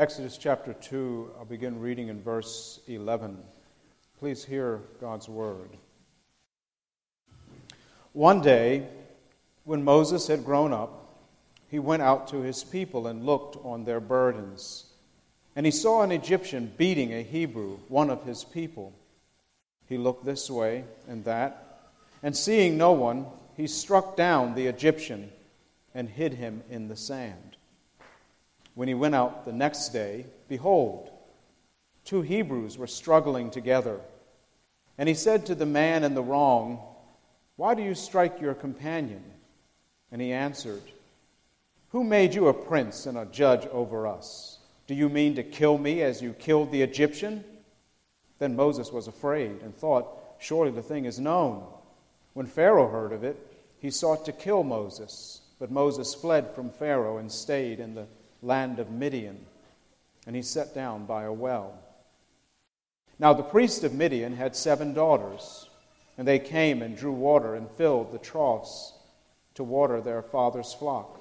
Exodus 0.00 0.38
chapter 0.38 0.72
2, 0.72 1.32
I'll 1.38 1.44
begin 1.44 1.78
reading 1.78 2.08
in 2.08 2.22
verse 2.22 2.80
11. 2.88 3.36
Please 4.18 4.42
hear 4.42 4.80
God's 4.98 5.28
word. 5.28 5.68
One 8.14 8.40
day, 8.40 8.88
when 9.64 9.84
Moses 9.84 10.26
had 10.26 10.42
grown 10.42 10.72
up, 10.72 11.18
he 11.68 11.78
went 11.78 12.00
out 12.00 12.28
to 12.28 12.40
his 12.40 12.64
people 12.64 13.08
and 13.08 13.26
looked 13.26 13.58
on 13.62 13.84
their 13.84 14.00
burdens. 14.00 14.86
And 15.54 15.66
he 15.66 15.72
saw 15.72 16.00
an 16.00 16.12
Egyptian 16.12 16.72
beating 16.78 17.12
a 17.12 17.22
Hebrew, 17.22 17.76
one 17.88 18.08
of 18.08 18.24
his 18.24 18.42
people. 18.42 18.94
He 19.86 19.98
looked 19.98 20.24
this 20.24 20.50
way 20.50 20.84
and 21.08 21.26
that, 21.26 21.90
and 22.22 22.34
seeing 22.34 22.78
no 22.78 22.92
one, 22.92 23.26
he 23.54 23.66
struck 23.66 24.16
down 24.16 24.54
the 24.54 24.66
Egyptian 24.66 25.30
and 25.94 26.08
hid 26.08 26.32
him 26.32 26.62
in 26.70 26.88
the 26.88 26.96
sand. 26.96 27.58
When 28.74 28.88
he 28.88 28.94
went 28.94 29.14
out 29.14 29.44
the 29.44 29.52
next 29.52 29.88
day, 29.90 30.26
behold, 30.48 31.10
two 32.04 32.22
Hebrews 32.22 32.78
were 32.78 32.86
struggling 32.86 33.50
together. 33.50 34.00
And 34.96 35.08
he 35.08 35.14
said 35.14 35.46
to 35.46 35.54
the 35.54 35.66
man 35.66 36.04
in 36.04 36.14
the 36.14 36.22
wrong, 36.22 36.80
Why 37.56 37.74
do 37.74 37.82
you 37.82 37.94
strike 37.94 38.40
your 38.40 38.54
companion? 38.54 39.22
And 40.12 40.20
he 40.20 40.32
answered, 40.32 40.82
Who 41.90 42.04
made 42.04 42.34
you 42.34 42.48
a 42.48 42.54
prince 42.54 43.06
and 43.06 43.16
a 43.18 43.26
judge 43.26 43.66
over 43.66 44.06
us? 44.06 44.58
Do 44.86 44.94
you 44.94 45.08
mean 45.08 45.36
to 45.36 45.42
kill 45.42 45.78
me 45.78 46.02
as 46.02 46.20
you 46.20 46.32
killed 46.32 46.72
the 46.72 46.82
Egyptian? 46.82 47.44
Then 48.38 48.56
Moses 48.56 48.90
was 48.92 49.06
afraid 49.06 49.62
and 49.62 49.74
thought, 49.74 50.08
Surely 50.38 50.70
the 50.70 50.82
thing 50.82 51.04
is 51.04 51.20
known. 51.20 51.64
When 52.32 52.46
Pharaoh 52.46 52.88
heard 52.88 53.12
of 53.12 53.24
it, 53.24 53.36
he 53.78 53.90
sought 53.90 54.24
to 54.24 54.32
kill 54.32 54.62
Moses. 54.62 55.42
But 55.58 55.70
Moses 55.70 56.14
fled 56.14 56.54
from 56.54 56.70
Pharaoh 56.70 57.18
and 57.18 57.30
stayed 57.30 57.80
in 57.80 57.94
the 57.94 58.06
land 58.42 58.78
of 58.78 58.90
Midian, 58.90 59.44
and 60.26 60.34
he 60.34 60.42
sat 60.42 60.74
down 60.74 61.06
by 61.06 61.24
a 61.24 61.32
well. 61.32 61.78
Now 63.18 63.32
the 63.32 63.42
priest 63.42 63.84
of 63.84 63.92
Midian 63.92 64.34
had 64.34 64.56
seven 64.56 64.94
daughters, 64.94 65.68
and 66.16 66.26
they 66.26 66.38
came 66.38 66.82
and 66.82 66.96
drew 66.96 67.12
water 67.12 67.54
and 67.54 67.70
filled 67.70 68.12
the 68.12 68.18
troughs 68.18 68.94
to 69.54 69.64
water 69.64 70.00
their 70.00 70.22
father's 70.22 70.72
flock. 70.72 71.20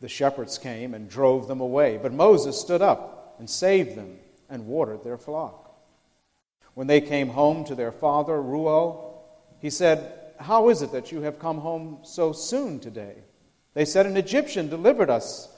The 0.00 0.08
shepherds 0.08 0.58
came 0.58 0.92
and 0.92 1.08
drove 1.08 1.48
them 1.48 1.60
away, 1.60 1.98
but 2.00 2.12
Moses 2.12 2.60
stood 2.60 2.82
up 2.82 3.36
and 3.38 3.48
saved 3.48 3.96
them 3.96 4.18
and 4.50 4.66
watered 4.66 5.02
their 5.02 5.16
flock. 5.16 5.74
When 6.74 6.86
they 6.86 7.00
came 7.00 7.28
home 7.28 7.64
to 7.64 7.74
their 7.74 7.92
father, 7.92 8.42
Reuel, 8.42 9.24
he 9.60 9.70
said, 9.70 10.12
How 10.38 10.68
is 10.68 10.82
it 10.82 10.92
that 10.92 11.12
you 11.12 11.22
have 11.22 11.38
come 11.38 11.58
home 11.58 12.00
so 12.02 12.32
soon 12.32 12.80
today? 12.80 13.14
They 13.72 13.84
said, 13.84 14.06
An 14.06 14.16
Egyptian 14.16 14.68
delivered 14.68 15.08
us 15.08 15.48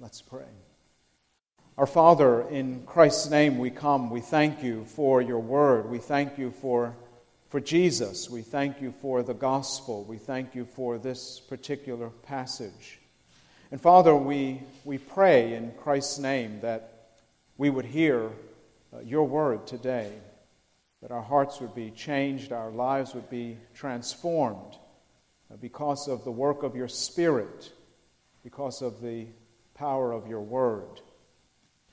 Let's 0.00 0.20
pray. 0.20 0.42
Our 1.78 1.86
Father, 1.86 2.42
in 2.48 2.82
Christ's 2.84 3.30
name 3.30 3.58
we 3.58 3.70
come. 3.70 4.10
We 4.10 4.20
thank 4.20 4.60
you 4.60 4.84
for 4.86 5.22
your 5.22 5.38
word. 5.38 5.88
We 5.88 5.98
thank 5.98 6.36
you 6.36 6.50
for, 6.50 6.96
for 7.48 7.60
Jesus. 7.60 8.28
We 8.28 8.42
thank 8.42 8.80
you 8.80 8.92
for 9.00 9.22
the 9.22 9.34
gospel. 9.34 10.02
We 10.04 10.18
thank 10.18 10.56
you 10.56 10.64
for 10.64 10.98
this 10.98 11.38
particular 11.38 12.10
passage. 12.10 12.98
And 13.70 13.80
Father, 13.80 14.16
we, 14.16 14.62
we 14.84 14.98
pray 14.98 15.54
in 15.54 15.70
Christ's 15.78 16.18
name 16.18 16.60
that 16.62 17.10
we 17.56 17.70
would 17.70 17.86
hear 17.86 18.30
uh, 18.92 18.98
your 19.00 19.28
word 19.28 19.64
today, 19.64 20.12
that 21.02 21.12
our 21.12 21.22
hearts 21.22 21.60
would 21.60 21.74
be 21.74 21.92
changed, 21.92 22.50
our 22.50 22.70
lives 22.72 23.14
would 23.14 23.30
be 23.30 23.58
transformed 23.74 24.74
uh, 25.52 25.56
because 25.60 26.08
of 26.08 26.24
the 26.24 26.32
work 26.32 26.64
of 26.64 26.74
your 26.74 26.88
Spirit, 26.88 27.72
because 28.42 28.82
of 28.82 29.00
the 29.00 29.28
power 29.74 30.12
of 30.12 30.28
your 30.28 30.40
word. 30.40 31.00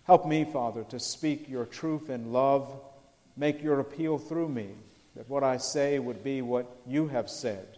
Help 0.04 0.26
me, 0.26 0.46
Father, 0.46 0.84
to 0.86 1.00
speak 1.00 1.50
your 1.50 1.66
truth 1.66 2.10
in 2.10 2.32
love. 2.32 2.80
Make 3.38 3.64
your 3.64 3.80
appeal 3.80 4.18
through 4.18 4.50
me, 4.50 4.70
that 5.16 5.30
what 5.30 5.44
I 5.44 5.58
say 5.58 6.00
would 6.00 6.24
be 6.24 6.42
what 6.42 6.82
you 6.86 7.08
have 7.08 7.30
said, 7.30 7.78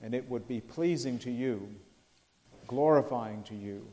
and 0.00 0.14
it 0.14 0.28
would 0.28 0.46
be 0.46 0.60
pleasing 0.60 1.18
to 1.20 1.30
you, 1.30 1.68
glorifying 2.66 3.42
to 3.44 3.54
you, 3.54 3.86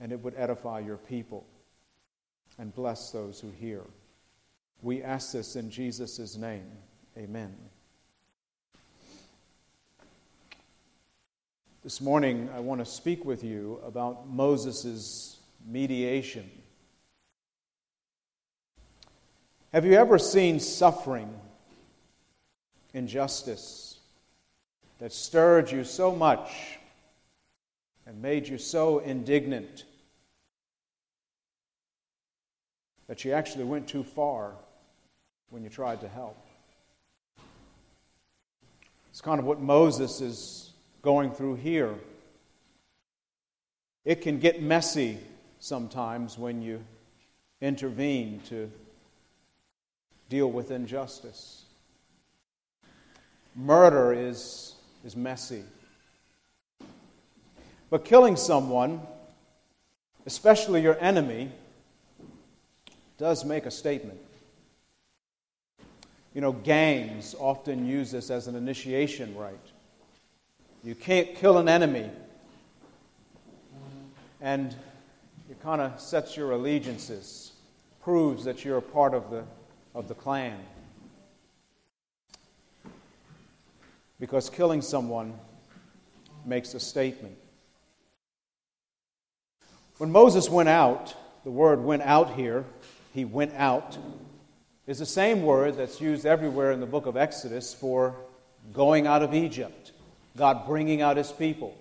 and 0.00 0.10
it 0.10 0.20
would 0.20 0.34
edify 0.36 0.80
your 0.80 0.96
people 0.96 1.46
and 2.58 2.74
bless 2.74 3.10
those 3.10 3.40
who 3.40 3.50
hear. 3.50 3.82
We 4.80 5.02
ask 5.02 5.32
this 5.32 5.56
in 5.56 5.70
Jesus' 5.70 6.36
name. 6.36 6.70
Amen. 7.16 7.54
This 11.84 12.00
morning, 12.00 12.48
I 12.54 12.60
want 12.60 12.78
to 12.78 12.84
speak 12.84 13.24
with 13.24 13.42
you 13.42 13.80
about 13.84 14.28
Moses' 14.28 15.40
mediation. 15.66 16.48
Have 19.72 19.84
you 19.84 19.94
ever 19.94 20.16
seen 20.16 20.60
suffering, 20.60 21.34
injustice 22.94 23.98
that 25.00 25.12
stirred 25.12 25.72
you 25.72 25.82
so 25.82 26.14
much 26.14 26.78
and 28.06 28.22
made 28.22 28.46
you 28.46 28.58
so 28.58 29.00
indignant 29.00 29.84
that 33.08 33.24
you 33.24 33.32
actually 33.32 33.64
went 33.64 33.88
too 33.88 34.04
far 34.04 34.52
when 35.50 35.64
you 35.64 35.68
tried 35.68 36.00
to 36.02 36.08
help? 36.08 36.38
It's 39.10 39.20
kind 39.20 39.40
of 39.40 39.46
what 39.46 39.60
Moses 39.60 40.20
is 40.20 40.71
going 41.02 41.32
through 41.32 41.56
here. 41.56 41.94
It 44.04 44.22
can 44.22 44.38
get 44.38 44.62
messy 44.62 45.18
sometimes 45.60 46.38
when 46.38 46.62
you 46.62 46.82
intervene 47.60 48.40
to 48.48 48.70
deal 50.28 50.50
with 50.50 50.70
injustice. 50.70 51.64
Murder 53.54 54.12
is, 54.12 54.74
is 55.04 55.14
messy. 55.14 55.62
But 57.90 58.04
killing 58.04 58.36
someone, 58.36 59.02
especially 60.24 60.80
your 60.80 60.98
enemy, 60.98 61.50
does 63.18 63.44
make 63.44 63.66
a 63.66 63.70
statement. 63.70 64.18
You 66.34 66.40
know, 66.40 66.52
gangs 66.52 67.34
often 67.38 67.86
use 67.86 68.10
this 68.10 68.30
as 68.30 68.48
an 68.48 68.56
initiation 68.56 69.36
rite. 69.36 69.71
You 70.84 70.94
can't 70.96 71.34
kill 71.36 71.58
an 71.58 71.68
enemy. 71.68 72.10
And 74.40 74.74
it 75.48 75.62
kind 75.62 75.80
of 75.80 76.00
sets 76.00 76.36
your 76.36 76.50
allegiances, 76.50 77.52
proves 78.02 78.44
that 78.44 78.64
you're 78.64 78.78
a 78.78 78.82
part 78.82 79.14
of 79.14 79.30
the, 79.30 79.44
of 79.94 80.08
the 80.08 80.14
clan. 80.14 80.58
Because 84.18 84.50
killing 84.50 84.82
someone 84.82 85.34
makes 86.44 86.74
a 86.74 86.80
statement. 86.80 87.36
When 89.98 90.10
Moses 90.10 90.50
went 90.50 90.68
out, 90.68 91.14
the 91.44 91.50
word 91.50 91.84
went 91.84 92.02
out 92.02 92.34
here, 92.34 92.64
he 93.14 93.24
went 93.24 93.52
out, 93.54 93.96
is 94.88 94.98
the 94.98 95.06
same 95.06 95.42
word 95.42 95.76
that's 95.76 96.00
used 96.00 96.26
everywhere 96.26 96.72
in 96.72 96.80
the 96.80 96.86
book 96.86 97.06
of 97.06 97.16
Exodus 97.16 97.72
for 97.72 98.16
going 98.72 99.06
out 99.06 99.22
of 99.22 99.32
Egypt. 99.32 99.92
God 100.36 100.66
bringing 100.66 101.02
out 101.02 101.16
his 101.16 101.30
people. 101.30 101.76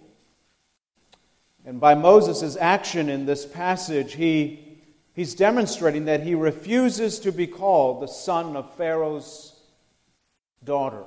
And 1.66 1.80
by 1.80 1.94
Moses' 1.94 2.58
action 2.58 3.10
in 3.10 3.26
this 3.26 3.46
passage, 3.46 4.14
he, 4.14 4.80
he's 5.14 5.36
demonstrating 5.36 6.06
that 6.06 6.24
he 6.24 6.36
refuses 6.36 7.20
to 7.20 7.32
be 7.32 7.48
called 7.48 8.02
the 8.02 8.08
son 8.08 8.56
of 8.56 8.74
Pharaoh's 8.76 9.60
daughter. 10.64 11.04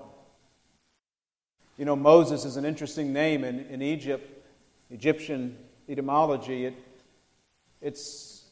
You 1.76 1.84
know, 1.84 1.96
Moses 1.96 2.44
is 2.44 2.56
an 2.56 2.64
interesting 2.64 3.12
name 3.12 3.42
in, 3.42 3.66
in 3.66 3.82
Egypt, 3.82 4.46
Egyptian 4.90 5.58
etymology. 5.88 6.66
It, 6.66 6.74
it's, 7.82 8.44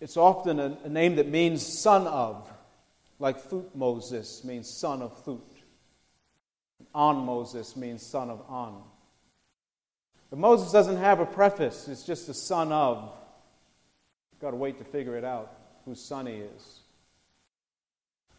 it's 0.00 0.18
often 0.18 0.60
a, 0.60 0.76
a 0.84 0.88
name 0.88 1.16
that 1.16 1.28
means 1.28 1.64
son 1.64 2.06
of, 2.06 2.50
like 3.18 3.42
Thutmoses 3.42 4.44
means 4.44 4.68
son 4.68 5.00
of 5.00 5.16
Thut. 5.22 5.51
An 6.94 7.16
Moses 7.16 7.76
means 7.76 8.04
son 8.04 8.30
of 8.30 8.42
An. 8.50 8.74
But 10.30 10.38
Moses 10.38 10.72
doesn't 10.72 10.96
have 10.96 11.20
a 11.20 11.26
preface, 11.26 11.88
it's 11.88 12.04
just 12.04 12.26
the 12.26 12.34
son 12.34 12.72
of. 12.72 13.12
Got 14.40 14.50
to 14.50 14.56
wait 14.56 14.78
to 14.78 14.84
figure 14.84 15.16
it 15.16 15.24
out 15.24 15.52
whose 15.84 16.00
son 16.00 16.26
he 16.26 16.34
is. 16.34 16.80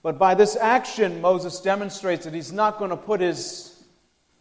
But 0.01 0.17
by 0.17 0.35
this 0.35 0.55
action, 0.57 1.21
Moses 1.21 1.61
demonstrates 1.61 2.25
that 2.25 2.33
he's 2.33 2.51
not 2.51 2.77
going 2.77 2.89
to 2.89 2.97
put 2.97 3.21
his 3.21 3.83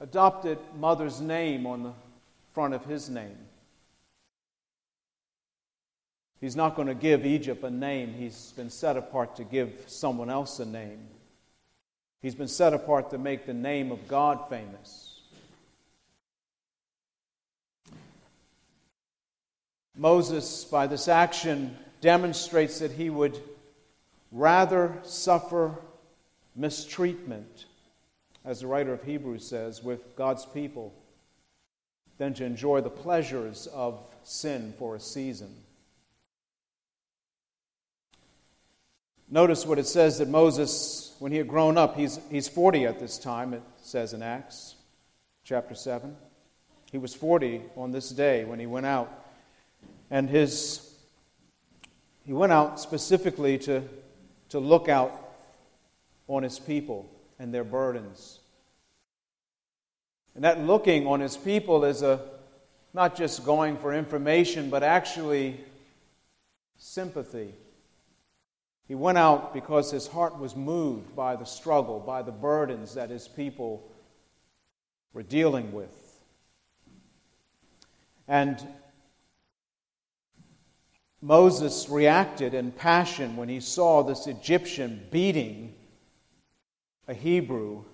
adopted 0.01 0.59
mother's 0.77 1.21
name 1.21 1.67
on 1.67 1.85
the 1.85 1.93
front 2.53 2.75
of 2.75 2.85
his 2.85 3.09
name. 3.09 3.39
He's 6.41 6.57
not 6.57 6.75
going 6.75 6.89
to 6.89 6.95
give 6.95 7.25
Egypt 7.25 7.63
a 7.63 7.71
name. 7.71 8.13
He's 8.13 8.53
been 8.57 8.71
set 8.71 8.97
apart 8.97 9.37
to 9.37 9.45
give 9.45 9.85
someone 9.87 10.29
else 10.29 10.59
a 10.59 10.67
name. 10.67 11.07
He's 12.23 12.37
been 12.37 12.49
set 12.49 12.73
apart 12.73 13.11
to 13.11 13.19
make 13.19 13.47
the 13.47 13.53
name 13.53 13.91
of 13.91 14.07
God 14.07 14.49
famous. 14.49 15.21
Moses, 19.97 20.65
by 20.65 20.87
this 20.87 21.09
action, 21.09 21.77
demonstrates 22.01 22.79
that 22.79 22.93
he 22.93 23.11
would 23.11 23.39
rather 24.31 24.97
suffer 25.03 25.75
mistreatment, 26.55 27.67
as 28.45 28.61
the 28.61 28.69
writer 28.69 28.93
of 28.93 29.03
Hebrews 29.03 29.47
says, 29.47 29.83
with 29.83 30.15
God's 30.17 30.47
people 30.47 30.95
than 32.19 32.35
to 32.35 32.45
enjoy 32.45 32.81
the 32.81 32.91
pleasures 32.91 33.67
of 33.67 34.01
sin 34.23 34.75
for 34.79 34.95
a 34.95 35.01
season. 35.01 35.53
Notice 39.33 39.65
what 39.65 39.79
it 39.79 39.87
says 39.87 40.19
that 40.19 40.29
Moses, 40.29 41.17
when 41.19 41.33
he 41.33 41.39
had 41.39 41.49
grown 41.49 41.79
up, 41.79 41.97
he's, 41.97 42.21
he's 42.31 42.49
40 42.49 42.85
at 42.85 43.01
this 43.01 43.17
time, 43.17 43.55
it 43.55 43.63
says 43.81 44.13
in 44.13 44.23
Acts 44.23 44.75
chapter 45.43 45.75
7. 45.75 46.15
He 46.91 46.99
was 46.99 47.15
40 47.15 47.63
on 47.75 47.93
this 47.93 48.11
day 48.11 48.45
when 48.45 48.59
he 48.59 48.67
went 48.67 48.85
out. 48.85 49.11
And 50.11 50.29
his, 50.29 50.87
he 52.27 52.35
went 52.35 52.53
out 52.53 52.79
specifically 52.79 53.57
to, 53.61 53.83
to 54.51 54.59
look 54.59 54.91
out 54.91 55.19
on 56.29 56.43
his 56.43 56.59
people 56.59 57.09
and 57.39 57.55
their 57.55 57.65
burdens. 57.65 58.39
And 60.35 60.45
that 60.45 60.61
looking 60.61 61.07
on 61.07 61.21
his 61.21 61.39
people 61.39 61.87
is 61.87 62.03
a, 62.03 62.21
not 62.93 63.17
just 63.17 63.47
going 63.47 63.79
for 63.79 63.95
information, 63.95 64.69
but 64.69 64.83
actually 64.83 65.59
sympathy 66.77 67.55
he 68.93 68.97
went 68.97 69.17
out 69.17 69.55
because 69.55 69.91
his 69.91 70.07
heart 70.07 70.39
was 70.39 70.55
moved 70.55 71.17
by 71.17 71.35
the 71.35 71.47
struggle, 71.47 71.99
by 71.99 72.21
the 72.21 72.31
burdens 72.31 72.93
that 72.93 73.09
his 73.09 73.27
people 73.27 73.91
were 75.15 75.23
dealing 75.23 75.73
with. 75.73 76.21
And 78.29 78.63
Moses 81.23 81.89
reacted 81.89 82.53
in 82.53 82.71
passion 82.71 83.35
when 83.35 83.49
he 83.49 83.61
saw 83.61 84.03
this 84.03 84.27
Egyptian 84.27 85.07
beating 85.11 85.73
a 87.09 87.15
Hebrew, 87.15 87.85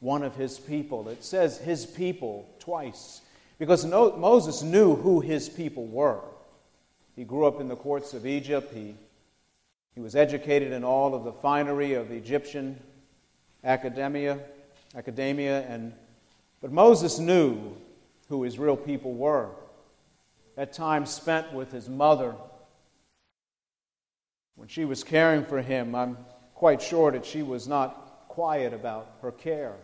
one 0.00 0.22
of 0.22 0.34
his 0.34 0.58
people. 0.58 1.10
It 1.10 1.22
says 1.22 1.58
his 1.58 1.84
people 1.84 2.48
twice 2.58 3.20
because 3.58 3.84
Moses 3.84 4.62
knew 4.62 4.96
who 4.96 5.20
his 5.20 5.50
people 5.50 5.84
were. 5.84 6.22
He 7.16 7.24
grew 7.24 7.44
up 7.44 7.60
in 7.60 7.68
the 7.68 7.76
courts 7.76 8.14
of 8.14 8.24
Egypt. 8.24 8.72
He 8.72 8.94
he 9.94 10.00
was 10.00 10.16
educated 10.16 10.72
in 10.72 10.84
all 10.84 11.14
of 11.14 11.24
the 11.24 11.32
finery 11.32 11.94
of 11.94 12.08
the 12.08 12.14
Egyptian 12.14 12.80
academia, 13.64 14.38
academia, 14.94 15.66
and 15.68 15.92
but 16.60 16.72
Moses 16.72 17.18
knew 17.18 17.76
who 18.28 18.44
his 18.44 18.58
real 18.58 18.76
people 18.76 19.12
were. 19.12 19.50
At 20.56 20.72
times 20.72 21.10
spent 21.10 21.52
with 21.52 21.72
his 21.72 21.88
mother, 21.88 22.34
when 24.54 24.68
she 24.68 24.84
was 24.84 25.02
caring 25.02 25.44
for 25.44 25.60
him, 25.60 25.94
I'm 25.94 26.16
quite 26.54 26.80
sure 26.80 27.10
that 27.10 27.26
she 27.26 27.42
was 27.42 27.66
not 27.66 28.28
quiet 28.28 28.72
about 28.72 29.16
her 29.22 29.32
care. 29.32 29.74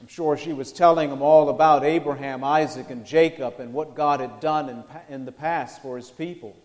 I'm 0.00 0.06
sure 0.06 0.36
she 0.36 0.52
was 0.52 0.72
telling 0.72 1.10
him 1.10 1.22
all 1.22 1.48
about 1.48 1.84
Abraham, 1.84 2.44
Isaac, 2.44 2.88
and 2.88 3.04
Jacob 3.04 3.60
and 3.60 3.74
what 3.74 3.94
God 3.94 4.20
had 4.20 4.40
done 4.40 4.68
in, 4.68 4.84
in 5.08 5.24
the 5.24 5.32
past 5.32 5.82
for 5.82 5.96
his 5.96 6.08
people. 6.08 6.56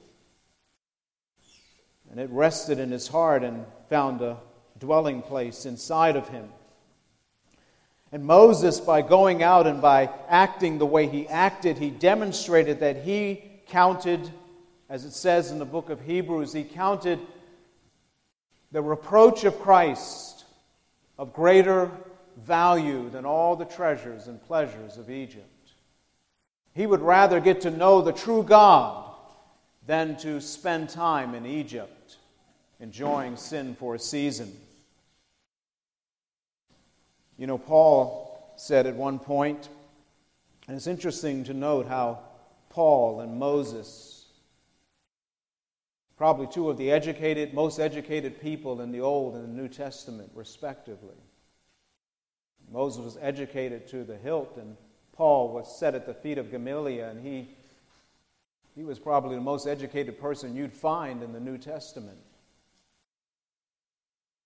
And 2.14 2.22
it 2.22 2.30
rested 2.30 2.78
in 2.78 2.92
his 2.92 3.08
heart 3.08 3.44
and 3.44 3.66
found 3.90 4.22
a 4.22 4.38
dwelling 4.78 5.24
place 5.24 5.66
inside 5.66 6.16
of 6.16 6.30
him. 6.30 6.48
And 8.12 8.24
Moses, 8.24 8.80
by 8.80 9.02
going 9.02 9.42
out 9.42 9.66
and 9.66 9.82
by 9.82 10.12
acting 10.30 10.78
the 10.78 10.86
way 10.86 11.08
he 11.08 11.28
acted, 11.28 11.80
he 11.80 11.90
demonstrated 11.90 12.82
that 12.82 12.98
he 12.98 13.44
counted, 13.68 14.30
as 14.92 15.06
it 15.06 15.14
says 15.14 15.50
in 15.50 15.58
the 15.58 15.66
book 15.66 15.90
of 15.90 16.02
Hebrews, 16.02 16.54
he 16.54 16.64
counted 16.64 17.20
the 18.72 18.84
reproach 18.84 19.44
of 19.44 19.60
Christ 19.60 20.46
of 21.18 21.34
greater 21.34 21.90
value 22.46 23.10
than 23.10 23.26
all 23.26 23.56
the 23.56 23.66
treasures 23.66 24.28
and 24.28 24.40
pleasures 24.44 24.98
of 24.98 25.10
Egypt. 25.10 25.72
He 26.76 26.86
would 26.86 27.02
rather 27.02 27.40
get 27.40 27.62
to 27.62 27.72
know 27.72 28.04
the 28.04 28.14
true 28.14 28.44
God 28.44 29.10
than 29.88 30.16
to 30.18 30.40
spend 30.40 30.90
time 30.90 31.34
in 31.34 31.48
Egypt 31.48 32.03
enjoying 32.84 33.38
sin 33.38 33.74
for 33.76 33.96
a 33.96 34.00
season. 34.00 34.54
You 37.38 37.48
know, 37.48 37.58
Paul 37.58 38.54
said 38.58 38.86
at 38.86 38.96
one 38.96 39.20
point, 39.20 39.70
and 40.68 40.76
it's 40.76 40.86
interesting 40.86 41.46
to 41.46 41.54
note 41.54 41.88
how 41.88 42.20
Paul 42.70 43.22
and 43.22 43.40
Moses, 43.40 44.26
probably 46.18 46.46
two 46.48 46.70
of 46.70 46.78
the 46.78 46.92
educated, 46.92 47.54
most 47.54 47.80
educated 47.80 48.42
people 48.42 48.82
in 48.82 48.92
the 48.92 49.00
Old 49.00 49.36
and 49.36 49.46
the 49.46 49.62
New 49.62 49.70
Testament, 49.70 50.30
respectively. 50.36 51.16
Moses 52.70 53.02
was 53.02 53.18
educated 53.22 53.88
to 53.88 54.04
the 54.04 54.18
hilt, 54.18 54.58
and 54.58 54.76
Paul 55.14 55.54
was 55.54 55.80
set 55.80 55.96
at 55.96 56.06
the 56.06 56.14
feet 56.14 56.38
of 56.38 56.52
Gamaliel, 56.52 57.12
and 57.12 57.26
he, 57.26 57.48
he 58.76 58.84
was 58.84 59.00
probably 59.00 59.36
the 59.36 59.42
most 59.42 59.68
educated 59.68 60.20
person 60.20 60.54
you'd 60.54 60.74
find 60.74 61.24
in 61.24 61.32
the 61.32 61.40
New 61.40 61.58
Testament. 61.58 62.18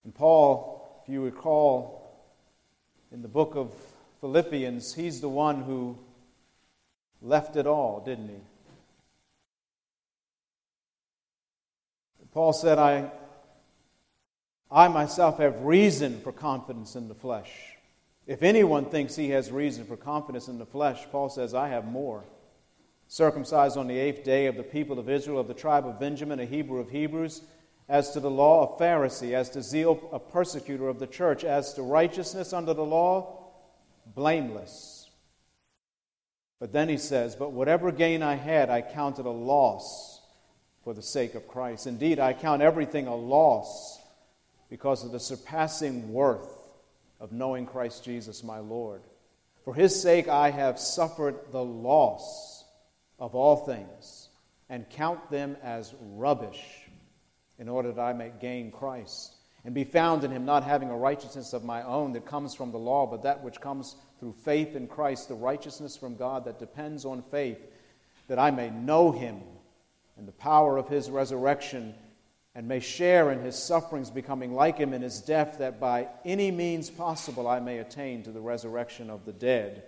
And 0.07 0.15
Paul, 0.15 1.04
if 1.04 1.09
you 1.12 1.21
recall, 1.21 2.18
in 3.12 3.21
the 3.21 3.27
book 3.27 3.57
of 3.57 3.74
Philippians, 4.21 4.94
he's 4.94 5.19
the 5.19 5.27
one 5.27 5.63
who 5.63 5.98
left 7.22 7.58
it 7.58 7.67
all, 7.67 8.01
didn't 8.05 8.29
he? 8.29 8.39
Paul 12.32 12.53
said, 12.53 12.79
I, 12.79 13.12
I 14.72 14.88
myself 14.88 15.39
have 15.39 15.63
reason 15.63 16.22
for 16.22 16.32
confidence 16.32 16.96
in 16.96 17.10
the 17.10 17.13
flesh. 17.13 17.51
If 18.25 18.43
anyone 18.43 18.86
thinks 18.86 19.17
he 19.17 19.32
has 19.32 19.51
reason 19.51 19.84
for 19.84 19.98
confidence 19.98 20.48
in 20.48 20.58
the 20.58 20.65
flesh, 20.65 21.05
Paul 21.12 21.27
says, 21.27 21.53
I 21.53 21.67
have 21.67 21.84
more. 21.84 22.24
Circumcised 23.10 23.75
on 23.75 23.88
the 23.88 24.00
eighth 24.00 24.24
day 24.24 24.46
of 24.46 24.55
the 24.55 24.63
people 24.63 25.00
of 25.00 25.10
Israel, 25.10 25.41
of 25.41 25.50
the 25.50 25.53
tribe 25.53 25.86
of 25.86 26.00
Benjamin, 26.00 26.39
a 26.39 26.46
Hebrew 26.46 26.79
of 26.79 26.91
Hebrews 26.91 27.41
as 27.89 28.12
to 28.12 28.20
the 28.20 28.29
law, 28.29 28.75
a 28.75 28.82
Pharisee, 28.82 29.34
as 29.34 29.50
to 29.51 29.62
zeal, 29.62 30.10
a 30.12 30.20
persecutor 30.20 30.89
of 30.89 31.00
the 31.00 31.08
church, 31.08 31.44
as 31.44 31.74
to 31.75 31.82
righteousness 31.82 32.51
under 32.51 32.74
the 32.74 32.84
law, 32.84 33.46
blameless. 34.13 35.10
But 36.60 36.74
then 36.74 36.89
he 36.89 36.98
says, 36.98 37.36
But 37.36 37.53
whatever 37.53 37.91
gain 37.91 38.24
I 38.24 38.36
had, 38.36 38.70
I 38.70 38.82
counted 38.82 39.25
a 39.25 39.32
loss 39.32 40.22
for 40.84 40.94
the 40.94 41.01
sake 41.01 41.36
of 41.36 41.48
Christ. 41.48 41.88
Indeed, 41.88 42.20
I 42.20 42.34
count 42.34 42.62
everything 42.62 43.08
a 43.08 43.15
loss 43.15 44.00
because 44.70 45.03
of 45.03 45.12
the 45.12 45.20
surpassing 45.20 46.12
worth 46.12 46.48
of 47.20 47.32
knowing 47.32 47.65
Christ 47.65 48.03
Jesus 48.03 48.44
my 48.44 48.60
Lord. 48.60 49.01
For 49.63 49.74
his 49.74 50.01
sake 50.01 50.27
I 50.27 50.50
have 50.51 50.79
suffered 50.79 51.36
the 51.51 51.63
loss 51.63 52.63
of 53.20 53.36
all 53.36 53.58
things 53.58 54.29
and 54.70 54.89
count 54.89 55.29
them 55.29 55.58
as 55.63 55.94
rubbish 56.00 56.87
in 57.60 57.70
order 57.70 57.92
that 57.92 58.02
I 58.02 58.14
may 58.14 58.32
gain 58.40 58.72
Christ 58.72 59.36
and 59.66 59.74
be 59.74 59.84
found 59.84 60.24
in 60.24 60.32
him, 60.32 60.46
not 60.46 60.64
having 60.64 60.90
a 60.90 60.98
righteousness 60.98 61.54
of 61.54 61.64
my 61.64 61.84
own 61.84 62.14
that 62.14 62.26
comes 62.26 62.56
from 62.56 62.72
the 62.72 62.78
law, 62.78 63.06
but 63.06 63.24
that 63.24 63.44
which 63.44 63.60
comes 63.60 63.96
through 64.20 64.34
faith 64.44 64.76
in 64.76 64.88
Christ, 64.88 65.28
the 65.28 65.36
righteousness 65.36 65.98
from 65.98 66.16
God 66.16 66.46
that 66.46 66.60
depends 66.60 67.06
on 67.06 67.22
faith, 67.32 67.60
that 68.28 68.40
I 68.40 68.52
may 68.52 68.70
know 68.70 69.12
him 69.12 69.42
and 70.18 70.28
the 70.28 70.34
power 70.34 70.78
of 70.78 70.88
his 70.88 71.10
resurrection 71.10 71.94
and 72.56 72.68
may 72.68 72.80
share 72.80 73.32
in 73.32 73.42
his 73.42 73.56
sufferings, 73.56 74.10
becoming 74.10 74.54
like 74.54 74.80
him 74.80 74.94
in 74.94 75.04
his 75.04 75.22
death, 75.22 75.58
that 75.60 75.80
by 75.80 76.08
any 76.26 76.50
means 76.50 76.90
possible 76.90 77.48
I 77.48 77.60
may 77.60 77.78
attain 77.78 78.24
to 78.24 78.32
the 78.32 78.42
resurrection 78.42 79.12
of 79.12 79.26
the 79.26 79.34
dead. 79.34 79.84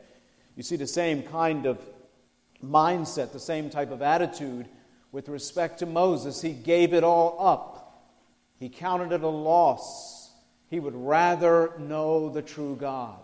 You 0.56 0.62
see 0.62 0.76
the 0.76 0.86
same 0.86 1.24
kind 1.24 1.66
of 1.66 1.80
mindset, 2.64 3.32
the 3.32 3.40
same 3.40 3.70
type 3.70 3.92
of 3.92 4.02
attitude 4.02 4.68
with 5.12 5.30
respect 5.30 5.80
to 5.80 5.86
Moses, 5.86 6.42
he 6.42 6.51
gave 6.51 6.94
it 6.94 7.04
all 7.04 7.38
up. 7.39 8.10
He 8.60 8.70
counted 8.70 9.12
it 9.12 9.24
a 9.24 9.28
loss. 9.28 10.32
He 10.70 10.80
would 10.80 10.96
rather 10.96 11.74
know 11.80 12.30
the 12.30 12.42
true 12.42 12.75
God. 12.75 13.20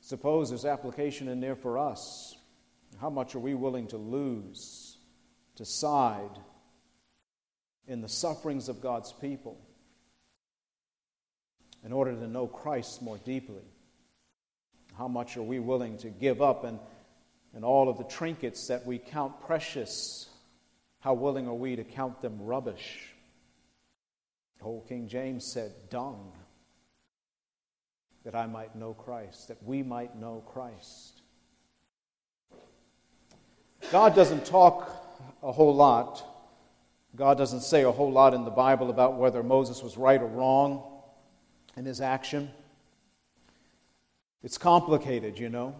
Suppose 0.00 0.48
there's 0.48 0.64
application 0.64 1.28
in 1.28 1.40
there 1.40 1.56
for 1.56 1.76
us. 1.76 2.34
How 2.98 3.10
much 3.10 3.34
are 3.34 3.40
we 3.40 3.54
willing 3.54 3.88
to 3.88 3.98
lose, 3.98 4.96
to 5.56 5.66
side 5.66 6.38
in 7.86 8.00
the 8.00 8.08
sufferings 8.08 8.70
of 8.70 8.80
God's 8.80 9.12
people 9.12 9.60
in 11.84 11.92
order 11.92 12.12
to 12.12 12.26
know 12.26 12.46
Christ 12.46 13.02
more 13.02 13.18
deeply? 13.18 13.64
How 14.96 15.08
much 15.08 15.36
are 15.36 15.42
we 15.42 15.58
willing 15.58 15.98
to 15.98 16.08
give 16.08 16.40
up 16.40 16.64
and, 16.64 16.78
and 17.58 17.64
all 17.64 17.88
of 17.88 17.98
the 17.98 18.04
trinkets 18.04 18.68
that 18.68 18.86
we 18.86 18.98
count 18.98 19.40
precious? 19.40 20.28
How 21.00 21.12
willing 21.12 21.48
are 21.48 21.54
we 21.54 21.74
to 21.74 21.82
count 21.82 22.22
them 22.22 22.38
rubbish? 22.40 23.12
Old 24.62 24.86
King 24.86 25.08
James 25.08 25.44
said, 25.44 25.72
dung, 25.90 26.30
that 28.24 28.36
I 28.36 28.46
might 28.46 28.76
know 28.76 28.94
Christ, 28.94 29.48
that 29.48 29.60
we 29.64 29.82
might 29.82 30.14
know 30.14 30.44
Christ. 30.46 31.20
God 33.90 34.14
doesn't 34.14 34.46
talk 34.46 34.88
a 35.42 35.50
whole 35.50 35.74
lot. 35.74 36.24
God 37.16 37.38
doesn't 37.38 37.62
say 37.62 37.82
a 37.82 37.90
whole 37.90 38.12
lot 38.12 38.34
in 38.34 38.44
the 38.44 38.52
Bible 38.52 38.88
about 38.88 39.16
whether 39.16 39.42
Moses 39.42 39.82
was 39.82 39.96
right 39.96 40.22
or 40.22 40.28
wrong 40.28 40.84
in 41.76 41.84
his 41.84 42.00
action. 42.00 42.52
It's 44.44 44.58
complicated, 44.58 45.40
you 45.40 45.48
know. 45.48 45.74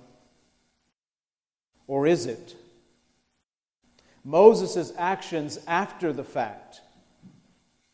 Or 1.89 2.07
is 2.07 2.27
it? 2.27 2.55
Moses' 4.23 4.93
actions 4.97 5.59
after 5.67 6.13
the 6.13 6.23
fact 6.23 6.83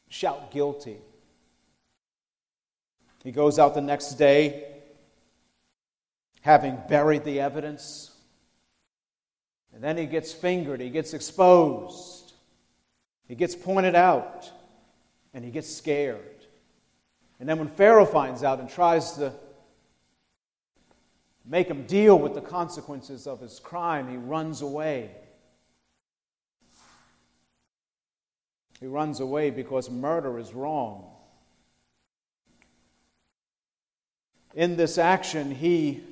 shout 0.09 0.51
guilty. 0.51 0.99
He 3.23 3.33
goes 3.33 3.59
out 3.59 3.75
the 3.75 3.81
next 3.81 4.15
day, 4.15 4.65
having 6.43 6.79
buried 6.89 7.25
the 7.25 7.41
evidence. 7.41 8.11
And 9.73 9.83
then 9.83 9.97
he 9.97 10.07
gets 10.07 10.33
fingered, 10.33 10.81
he 10.81 10.91
gets 10.91 11.15
exposed, 11.15 12.33
he 13.27 13.35
gets 13.35 13.57
pointed 13.57 13.97
out, 13.97 14.51
and 15.33 15.45
he 15.45 15.51
gets 15.51 15.75
scared. 15.75 16.47
And 17.41 17.49
then 17.49 17.59
when 17.59 17.69
Pharaoh 17.69 18.07
finds 18.07 18.45
out 18.45 18.61
and 18.61 18.69
tries 18.69 19.13
to 19.13 19.33
make 21.45 21.69
him 21.69 21.85
deal 21.87 22.19
with 22.19 22.35
the 22.35 22.41
consequences 22.41 23.27
of 23.27 23.41
his 23.41 23.61
crime, 23.61 24.09
he 24.09 24.17
runs 24.17 24.63
away. 24.63 25.11
He 28.81 28.87
runs 28.87 29.21
away 29.21 29.51
because 29.51 29.91
murder 29.91 30.39
is 30.39 30.53
wrong. 30.53 31.11
In 34.55 34.77
this 34.77 34.99
action, 34.99 35.51
he, 35.51 36.03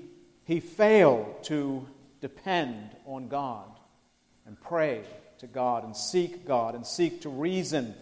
he 0.44 0.60
failed 0.60 1.44
to 1.44 1.86
depend 2.20 2.96
on 3.06 3.28
God 3.28 3.68
and 4.46 4.60
pray 4.60 5.02
to 5.38 5.46
God 5.46 5.84
and 5.84 5.96
seek 5.96 6.46
God 6.46 6.74
and 6.74 6.86
seek 6.86 7.22
to 7.22 7.28
reason. 7.28 7.94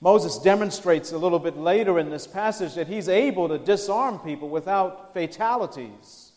Moses 0.00 0.38
demonstrates 0.38 1.12
a 1.12 1.18
little 1.18 1.38
bit 1.38 1.56
later 1.56 1.98
in 1.98 2.10
this 2.10 2.26
passage 2.26 2.74
that 2.74 2.88
he's 2.88 3.08
able 3.08 3.48
to 3.48 3.58
disarm 3.58 4.18
people 4.18 4.48
without 4.48 5.12
fatalities. 5.12 6.29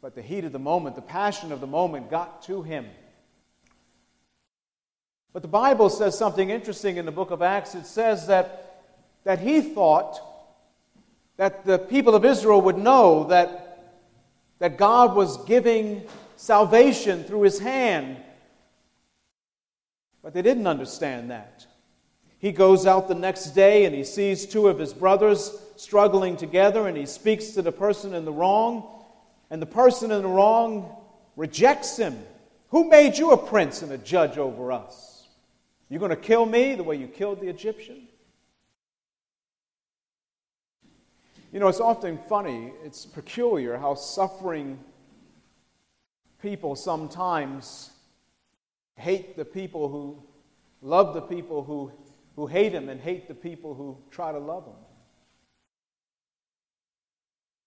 But 0.00 0.14
the 0.14 0.22
heat 0.22 0.44
of 0.44 0.52
the 0.52 0.58
moment, 0.58 0.96
the 0.96 1.02
passion 1.02 1.50
of 1.50 1.60
the 1.60 1.66
moment 1.66 2.10
got 2.10 2.42
to 2.44 2.62
him. 2.62 2.86
But 5.32 5.42
the 5.42 5.48
Bible 5.48 5.90
says 5.90 6.16
something 6.16 6.50
interesting 6.50 6.96
in 6.96 7.04
the 7.04 7.12
book 7.12 7.30
of 7.30 7.42
Acts. 7.42 7.74
It 7.74 7.86
says 7.86 8.26
that, 8.28 8.86
that 9.24 9.40
he 9.40 9.60
thought 9.60 10.20
that 11.36 11.64
the 11.64 11.78
people 11.78 12.14
of 12.14 12.24
Israel 12.24 12.60
would 12.62 12.78
know 12.78 13.24
that, 13.24 13.94
that 14.58 14.76
God 14.76 15.14
was 15.14 15.44
giving 15.44 16.02
salvation 16.36 17.24
through 17.24 17.42
his 17.42 17.58
hand. 17.58 18.18
But 20.22 20.34
they 20.34 20.42
didn't 20.42 20.66
understand 20.66 21.30
that. 21.30 21.66
He 22.38 22.52
goes 22.52 22.86
out 22.86 23.08
the 23.08 23.14
next 23.14 23.50
day 23.50 23.84
and 23.84 23.94
he 23.94 24.04
sees 24.04 24.46
two 24.46 24.68
of 24.68 24.78
his 24.78 24.94
brothers 24.94 25.60
struggling 25.76 26.36
together 26.36 26.86
and 26.86 26.96
he 26.96 27.06
speaks 27.06 27.48
to 27.50 27.62
the 27.62 27.72
person 27.72 28.14
in 28.14 28.24
the 28.24 28.32
wrong, 28.32 28.97
and 29.50 29.60
the 29.62 29.66
person 29.66 30.10
in 30.10 30.22
the 30.22 30.28
wrong 30.28 30.94
rejects 31.36 31.96
him. 31.96 32.18
Who 32.68 32.88
made 32.88 33.16
you 33.16 33.32
a 33.32 33.36
prince 33.36 33.82
and 33.82 33.92
a 33.92 33.98
judge 33.98 34.36
over 34.36 34.72
us? 34.72 35.26
You're 35.88 36.00
going 36.00 36.10
to 36.10 36.16
kill 36.16 36.44
me 36.44 36.74
the 36.74 36.82
way 36.82 36.96
you 36.96 37.06
killed 37.06 37.40
the 37.40 37.48
Egyptian? 37.48 38.08
You 41.50 41.60
know, 41.60 41.68
it's 41.68 41.80
often 41.80 42.18
funny, 42.28 42.72
it's 42.84 43.06
peculiar 43.06 43.78
how 43.78 43.94
suffering 43.94 44.78
people 46.42 46.76
sometimes 46.76 47.90
hate 48.96 49.36
the 49.36 49.46
people 49.46 49.88
who 49.88 50.22
love 50.82 51.14
the 51.14 51.22
people 51.22 51.64
who, 51.64 51.90
who 52.36 52.46
hate 52.46 52.72
them 52.72 52.88
and 52.88 53.00
hate 53.00 53.28
the 53.28 53.34
people 53.34 53.74
who 53.74 53.96
try 54.10 54.30
to 54.30 54.38
love 54.38 54.66
them. 54.66 54.74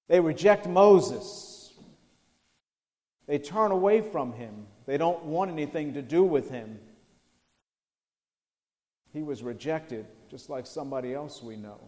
They 0.08 0.20
reject 0.20 0.68
Moses. 0.68 1.61
They 3.32 3.40
turn 3.40 3.72
away 3.72 4.02
from 4.02 4.34
him. 4.34 4.68
They 4.86 4.98
don't 4.98 5.24
want 5.24 5.52
anything 5.52 5.94
to 5.94 6.02
do 6.02 6.22
with 6.22 6.50
him. 6.50 6.78
He 9.14 9.24
was 9.24 9.42
rejected 9.42 10.06
just 10.30 10.50
like 10.50 10.68
somebody 10.68 11.14
else 11.14 11.42
we 11.42 11.56
know 11.56 11.80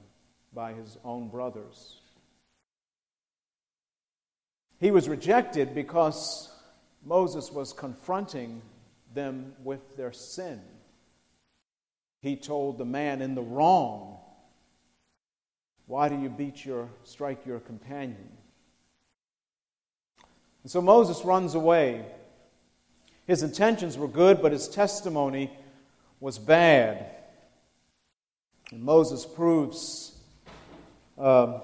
by 0.53 0.71
his 0.71 0.97
own 1.03 1.27
brothers. 1.27 1.99
He 4.79 4.89
was 4.89 5.09
rejected 5.09 5.75
because 5.75 6.49
Moses 7.03 7.51
was 7.51 7.73
confronting 7.73 8.61
them 9.13 9.51
with 9.65 9.97
their 9.97 10.13
sin. 10.13 10.61
He 12.21 12.37
told 12.37 12.77
the 12.77 12.85
man 12.85 13.21
in 13.21 13.35
the 13.35 13.41
wrong, 13.41 14.17
Why 15.87 16.07
do 16.07 16.17
you 16.17 16.29
beat 16.29 16.63
your, 16.63 16.87
strike 17.03 17.45
your 17.45 17.59
companion? 17.59 18.29
And 20.63 20.71
so 20.71 20.81
Moses 20.81 21.23
runs 21.23 21.55
away. 21.55 22.05
His 23.27 23.43
intentions 23.43 23.97
were 23.97 24.07
good, 24.07 24.41
but 24.41 24.51
his 24.51 24.67
testimony 24.67 25.51
was 26.19 26.39
bad. 26.39 27.05
And 28.71 28.81
Moses 28.81 29.25
proves 29.25 30.17
um, 31.17 31.61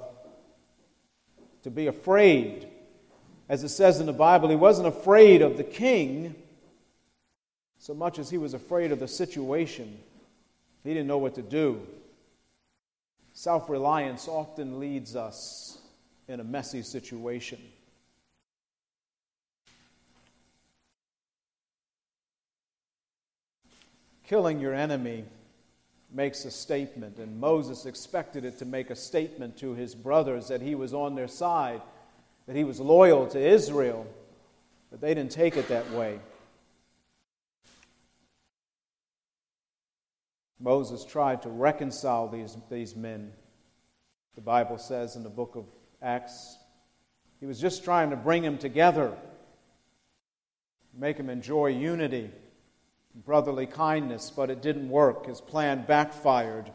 to 1.64 1.72
be 1.72 1.88
afraid. 1.88 2.68
As 3.48 3.64
it 3.64 3.70
says 3.70 4.00
in 4.00 4.06
the 4.06 4.14
Bible, 4.14 4.50
he 4.50 4.56
wasn't 4.56 4.88
afraid 4.88 5.42
of 5.42 5.58
the 5.58 5.64
king 5.64 6.36
so 7.80 7.94
much 7.94 8.20
as 8.20 8.30
he 8.30 8.38
was 8.38 8.54
afraid 8.54 8.92
of 8.92 9.00
the 9.00 9.08
situation. 9.08 9.98
He 10.84 10.94
didn't 10.94 11.08
know 11.08 11.18
what 11.18 11.36
to 11.36 11.42
do. 11.42 11.82
Self 13.34 13.70
reliance 13.70 14.28
often 14.28 14.80
leads 14.80 15.16
us 15.16 15.80
in 16.28 16.42
a 16.42 16.44
messy 16.44 16.82
situation. 16.82 17.60
Killing 24.30 24.60
your 24.60 24.76
enemy 24.76 25.26
makes 26.12 26.46
a 26.46 26.52
statement, 26.52 27.18
and 27.18 27.40
Moses 27.40 27.88
expected 27.88 28.46
it 28.46 28.60
to 28.60 28.66
make 28.66 28.92
a 28.92 28.96
statement 28.96 29.58
to 29.58 29.74
his 29.74 29.96
brothers 29.96 30.50
that 30.50 30.62
he 30.62 30.76
was 30.76 30.94
on 30.94 31.16
their 31.16 31.28
side, 31.28 31.82
that 32.46 32.56
he 32.56 32.64
was 32.64 32.80
loyal 32.80 33.26
to 33.26 33.40
Israel, 33.40 34.06
but 34.92 35.02
they 35.02 35.16
didn't 35.16 35.32
take 35.32 35.58
it 35.58 35.68
that 35.70 35.90
way. 35.94 36.20
Moses 40.60 41.04
tried 41.06 41.42
to 41.42 41.50
reconcile 41.50 42.28
these, 42.28 42.56
these 42.70 42.96
men. 42.96 43.32
The 44.36 44.42
Bible 44.42 44.78
says 44.78 45.16
in 45.16 45.24
the 45.24 45.30
book 45.30 45.56
of 45.56 45.66
Acts, 46.04 46.56
he 47.40 47.48
was 47.48 47.60
just 47.60 47.84
trying 47.84 48.12
to 48.12 48.16
bring 48.16 48.44
them 48.44 48.60
together, 48.60 49.12
make 50.94 51.18
them 51.18 51.32
enjoy 51.32 51.70
unity 51.70 52.30
brotherly 53.16 53.66
kindness, 53.66 54.32
but 54.36 54.50
it 54.50 54.62
didn't 54.62 54.90
work. 54.90 55.26
His 55.26 55.42
plan 55.42 55.86
backfired. 55.86 56.72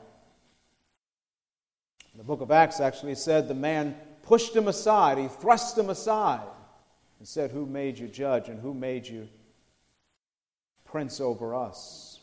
The 2.17 2.25
book 2.25 2.41
of 2.41 2.51
Acts 2.51 2.81
actually 2.81 3.17
said 3.17 3.49
the 3.49 3.55
man 3.55 3.97
pushed 4.23 4.55
him 4.55 4.69
aside, 4.69 5.19
he 5.19 5.29
thrust 5.29 5.77
him 5.77 5.91
aside, 5.91 6.47
and 7.19 7.27
said, 7.27 7.51
Who 7.51 7.67
made 7.67 7.99
you 7.99 8.09
judge 8.09 8.49
and 8.49 8.61
who 8.61 8.73
made 8.73 9.07
you 9.07 9.29
prince 10.85 11.21
over 11.21 11.55
us? 11.55 12.21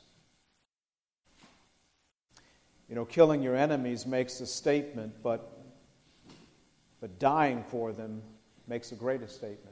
You 2.87 2.95
know, 2.95 3.05
killing 3.05 3.41
your 3.41 3.55
enemies 3.55 4.05
makes 4.05 4.41
a 4.41 4.45
statement, 4.45 5.15
but, 5.23 5.61
but 6.99 7.19
dying 7.19 7.63
for 7.69 7.93
them 7.93 8.21
makes 8.67 8.91
a 8.91 8.95
greater 8.95 9.27
statement. 9.27 9.70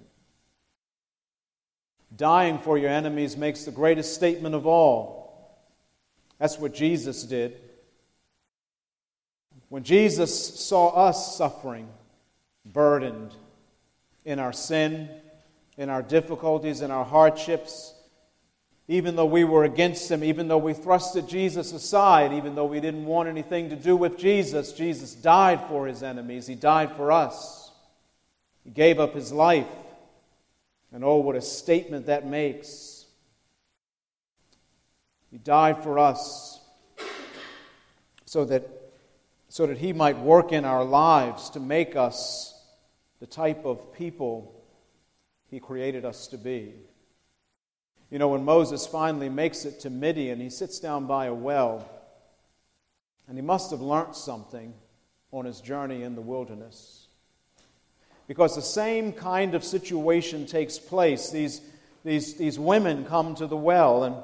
Dying 2.15 2.59
for 2.59 2.77
your 2.77 2.89
enemies 2.89 3.37
makes 3.37 3.65
the 3.65 3.71
greatest 3.71 4.15
statement 4.15 4.55
of 4.55 4.65
all. 4.65 5.57
That's 6.39 6.57
what 6.57 6.73
Jesus 6.73 7.23
did. 7.23 7.59
When 9.69 9.83
Jesus 9.83 10.59
saw 10.59 10.89
us 10.89 11.37
suffering, 11.37 11.87
burdened, 12.65 13.35
in 14.25 14.39
our 14.39 14.53
sin, 14.53 15.09
in 15.77 15.89
our 15.89 16.01
difficulties, 16.01 16.81
in 16.81 16.91
our 16.91 17.05
hardships. 17.05 17.93
Even 18.87 19.15
though 19.15 19.25
we 19.25 19.43
were 19.43 19.63
against 19.63 20.09
him, 20.09 20.23
even 20.23 20.47
though 20.47 20.57
we 20.57 20.73
thrusted 20.73 21.27
Jesus 21.27 21.71
aside, 21.71 22.33
even 22.33 22.55
though 22.55 22.65
we 22.65 22.79
didn't 22.79 23.05
want 23.05 23.29
anything 23.29 23.69
to 23.69 23.75
do 23.75 23.95
with 23.95 24.17
Jesus, 24.17 24.73
Jesus 24.73 25.13
died 25.13 25.61
for 25.67 25.87
his 25.87 26.03
enemies. 26.03 26.47
He 26.47 26.55
died 26.55 26.91
for 26.95 27.11
us. 27.11 27.71
He 28.63 28.71
gave 28.71 28.99
up 28.99 29.13
his 29.13 29.31
life. 29.31 29.67
And 30.91 31.03
oh, 31.03 31.17
what 31.17 31.35
a 31.35 31.41
statement 31.41 32.07
that 32.07 32.27
makes. 32.27 33.05
He 35.31 35.37
died 35.37 35.83
for 35.83 35.99
us 35.99 36.59
so 38.25 38.45
that, 38.45 38.67
so 39.49 39.67
that 39.67 39.77
He 39.77 39.93
might 39.93 40.17
work 40.17 40.51
in 40.51 40.65
our 40.65 40.83
lives 40.83 41.49
to 41.51 41.59
make 41.59 41.95
us 41.95 42.55
the 43.19 43.27
type 43.27 43.65
of 43.65 43.93
people 43.93 44.63
He 45.49 45.59
created 45.59 46.05
us 46.05 46.27
to 46.27 46.37
be. 46.37 46.73
You 48.09 48.17
know, 48.17 48.29
when 48.29 48.43
Moses 48.43 48.87
finally 48.87 49.29
makes 49.29 49.65
it 49.65 49.81
to 49.81 49.89
Midian, 49.89 50.39
he 50.39 50.49
sits 50.49 50.79
down 50.79 51.05
by 51.05 51.27
a 51.27 51.33
well, 51.33 51.87
and 53.27 53.37
he 53.37 53.43
must 53.43 53.69
have 53.69 53.81
learned 53.81 54.15
something 54.15 54.73
on 55.31 55.45
his 55.45 55.61
journey 55.61 56.01
in 56.01 56.15
the 56.15 56.21
wilderness. 56.21 56.98
Because 58.29 58.55
the 58.55 58.61
same 58.61 59.11
kind 59.11 59.55
of 59.55 59.65
situation 59.65 60.45
takes 60.45 60.79
place. 60.79 61.31
These, 61.31 61.59
these, 62.05 62.35
these 62.35 62.57
women 62.57 63.03
come 63.03 63.35
to 63.35 63.45
the 63.45 63.57
well, 63.57 64.05
and 64.05 64.15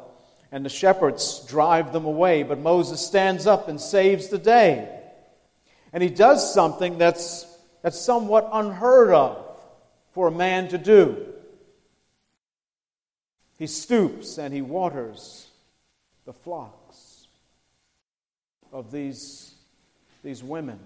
and 0.55 0.65
the 0.65 0.69
shepherds 0.69 1.45
drive 1.49 1.91
them 1.91 2.05
away. 2.05 2.43
But 2.43 2.59
Moses 2.59 3.05
stands 3.05 3.45
up 3.45 3.67
and 3.67 3.79
saves 3.79 4.29
the 4.29 4.37
day. 4.37 4.87
And 5.91 6.01
he 6.01 6.09
does 6.09 6.53
something 6.53 6.97
that's, 6.97 7.45
that's 7.81 7.99
somewhat 7.99 8.49
unheard 8.53 9.13
of 9.13 9.45
for 10.13 10.27
a 10.27 10.31
man 10.31 10.69
to 10.69 10.77
do. 10.77 11.25
He 13.57 13.67
stoops 13.67 14.37
and 14.37 14.53
he 14.53 14.61
waters 14.61 15.47
the 16.23 16.31
flocks 16.31 17.27
of 18.71 18.93
these, 18.93 19.53
these 20.23 20.41
women. 20.41 20.79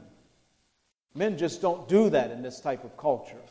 Men 1.16 1.38
just 1.38 1.62
don't 1.62 1.88
do 1.88 2.10
that 2.12 2.32
in 2.32 2.42
this 2.42 2.60
type 2.60 2.84
of 2.84 2.96
culture. 2.98 3.42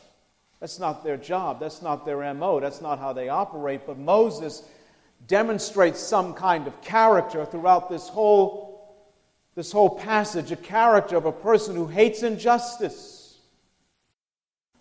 That's 0.59 0.79
not 0.79 1.03
their 1.03 1.17
job. 1.17 1.59
That's 1.59 1.81
not 1.81 2.05
their 2.05 2.33
MO. 2.33 2.59
That's 2.59 2.81
not 2.81 2.99
how 2.99 3.13
they 3.13 3.29
operate. 3.29 3.81
But 3.85 3.97
Moses 3.97 4.63
demonstrates 5.27 5.99
some 5.99 6.33
kind 6.33 6.67
of 6.67 6.81
character 6.81 7.45
throughout 7.45 7.89
this 7.89 8.07
whole, 8.07 8.95
this 9.55 9.71
whole 9.71 9.89
passage 9.89 10.51
a 10.51 10.55
character 10.55 11.17
of 11.17 11.25
a 11.25 11.31
person 11.31 11.75
who 11.75 11.87
hates 11.87 12.23
injustice, 12.23 13.37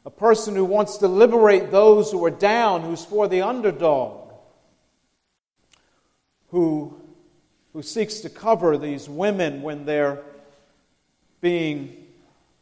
a 0.05 0.11
person 0.11 0.55
who 0.55 0.65
wants 0.65 0.99
to 0.99 1.09
liberate 1.09 1.71
those 1.71 2.11
who 2.11 2.25
are 2.25 2.31
down, 2.31 2.83
who's 2.83 3.05
for 3.05 3.29
the 3.29 3.43
underdog, 3.43 4.33
who, 6.51 7.01
who 7.73 7.83
seeks 7.83 8.21
to 8.21 8.31
cover 8.31 8.79
these 8.79 9.09
women 9.09 9.63
when 9.63 9.85
they're 9.85 10.23
being 11.41 11.98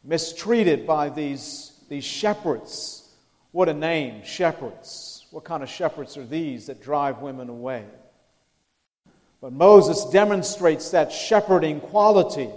mistreated 0.07 0.87
by 0.87 1.09
these, 1.09 1.73
these 1.89 2.05
shepherds. 2.05 3.03
What 3.51 3.69
a 3.69 3.73
name, 3.73 4.23
shepherds. 4.23 5.25
What 5.31 5.43
kind 5.43 5.61
of 5.61 5.69
shepherds 5.69 6.17
are 6.17 6.25
these 6.25 6.67
that 6.67 6.81
drive 6.81 7.19
women 7.19 7.49
away? 7.49 7.85
But 9.41 9.51
Moses 9.51 10.05
demonstrates 10.05 10.89
that 10.91 11.11
shepherding 11.11 11.81
quality 11.81 12.49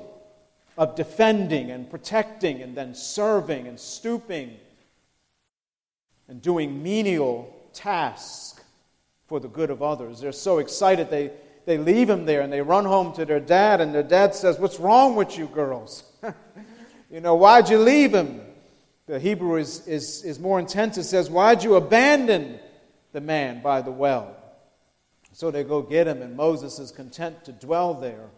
of 0.79 0.95
defending 0.95 1.71
and 1.71 1.91
protecting 1.91 2.63
and 2.63 2.75
then 2.75 2.95
serving 2.95 3.67
and 3.67 3.79
stooping 3.79 4.57
and 6.29 6.41
doing 6.41 6.83
menial 6.83 7.55
tasks 7.75 8.63
for 9.27 9.41
the 9.41 9.49
good 9.49 9.71
of 9.71 9.83
others. 9.83 10.21
They're 10.21 10.33
so 10.33 10.59
excited 10.59 11.11
they, 11.11 11.33
they 11.67 11.77
leave 11.77 12.09
him 12.09 12.25
there 12.25 12.41
and 12.41 12.53
they 12.53 12.63
run 12.63 12.85
home 12.85 13.13
to 13.15 13.25
their 13.25 13.41
dad, 13.41 13.81
and 13.81 13.95
their 13.95 14.03
dad 14.03 14.35
says, 14.35 14.59
What's 14.59 14.81
wrong 14.81 15.17
with 15.17 15.37
you 15.37 15.47
girls? 15.49 16.05
you 17.11 17.21
know, 17.21 17.35
why'd 17.35 17.69
you 17.69 17.79
leave 17.79 18.15
him? 18.15 18.41
The 19.07 19.19
Hebrew 19.19 19.57
is, 19.57 19.87
is, 19.89 20.23
is 20.23 20.39
more 20.39 20.61
intense. 20.61 20.97
It 20.97 21.05
says, 21.05 21.29
Why'd 21.29 21.65
you 21.65 21.75
abandon 21.75 22.61
the 23.13 23.21
man 23.21 23.61
by 23.63 23.83
the 23.83 23.91
well? 23.91 24.37
So 25.33 25.51
they 25.51 25.65
go 25.65 25.83
get 25.83 26.07
him, 26.07 26.23
and 26.23 26.37
Moses 26.37 26.79
is 26.79 26.93
content 26.93 27.45
to 27.45 27.53
dwell 27.53 27.95
there. 27.95 28.29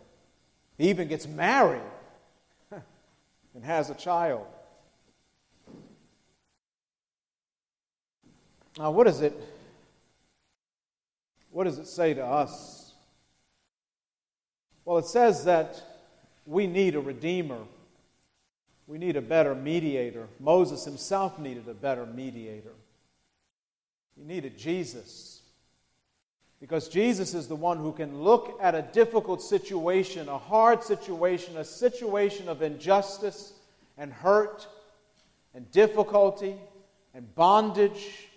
He 0.78 0.88
even 0.88 1.08
gets 1.08 1.26
married 1.26 1.82
and 3.54 3.64
has 3.64 3.90
a 3.90 3.94
child. 3.94 4.46
Now, 8.78 8.90
what 8.90 9.06
is 9.06 9.20
it? 9.20 9.34
What 11.50 11.64
does 11.64 11.78
it 11.78 11.86
say 11.86 12.14
to 12.14 12.24
us? 12.24 12.94
Well, 14.86 14.98
it 14.98 15.04
says 15.04 15.44
that 15.44 15.82
we 16.46 16.66
need 16.66 16.94
a 16.94 17.00
redeemer. 17.00 17.58
We 18.86 18.98
need 18.98 19.16
a 19.16 19.22
better 19.22 19.54
mediator. 19.54 20.28
Moses 20.40 20.84
himself 20.84 21.38
needed 21.38 21.68
a 21.68 21.74
better 21.74 22.06
mediator. 22.06 22.72
He 24.16 24.24
needed 24.24 24.58
Jesus. 24.58 25.40
Because 26.60 26.88
Jesus 26.88 27.34
is 27.34 27.48
the 27.48 27.56
one 27.56 27.78
who 27.78 27.92
can 27.92 28.22
look 28.22 28.58
at 28.60 28.74
a 28.74 28.82
difficult 28.82 29.42
situation, 29.42 30.28
a 30.28 30.38
hard 30.38 30.82
situation, 30.84 31.56
a 31.56 31.64
situation 31.64 32.48
of 32.48 32.62
injustice 32.62 33.52
and 33.98 34.12
hurt 34.12 34.66
and 35.54 35.70
difficulty 35.72 36.54
and 37.14 37.34
bondage. 37.34 38.28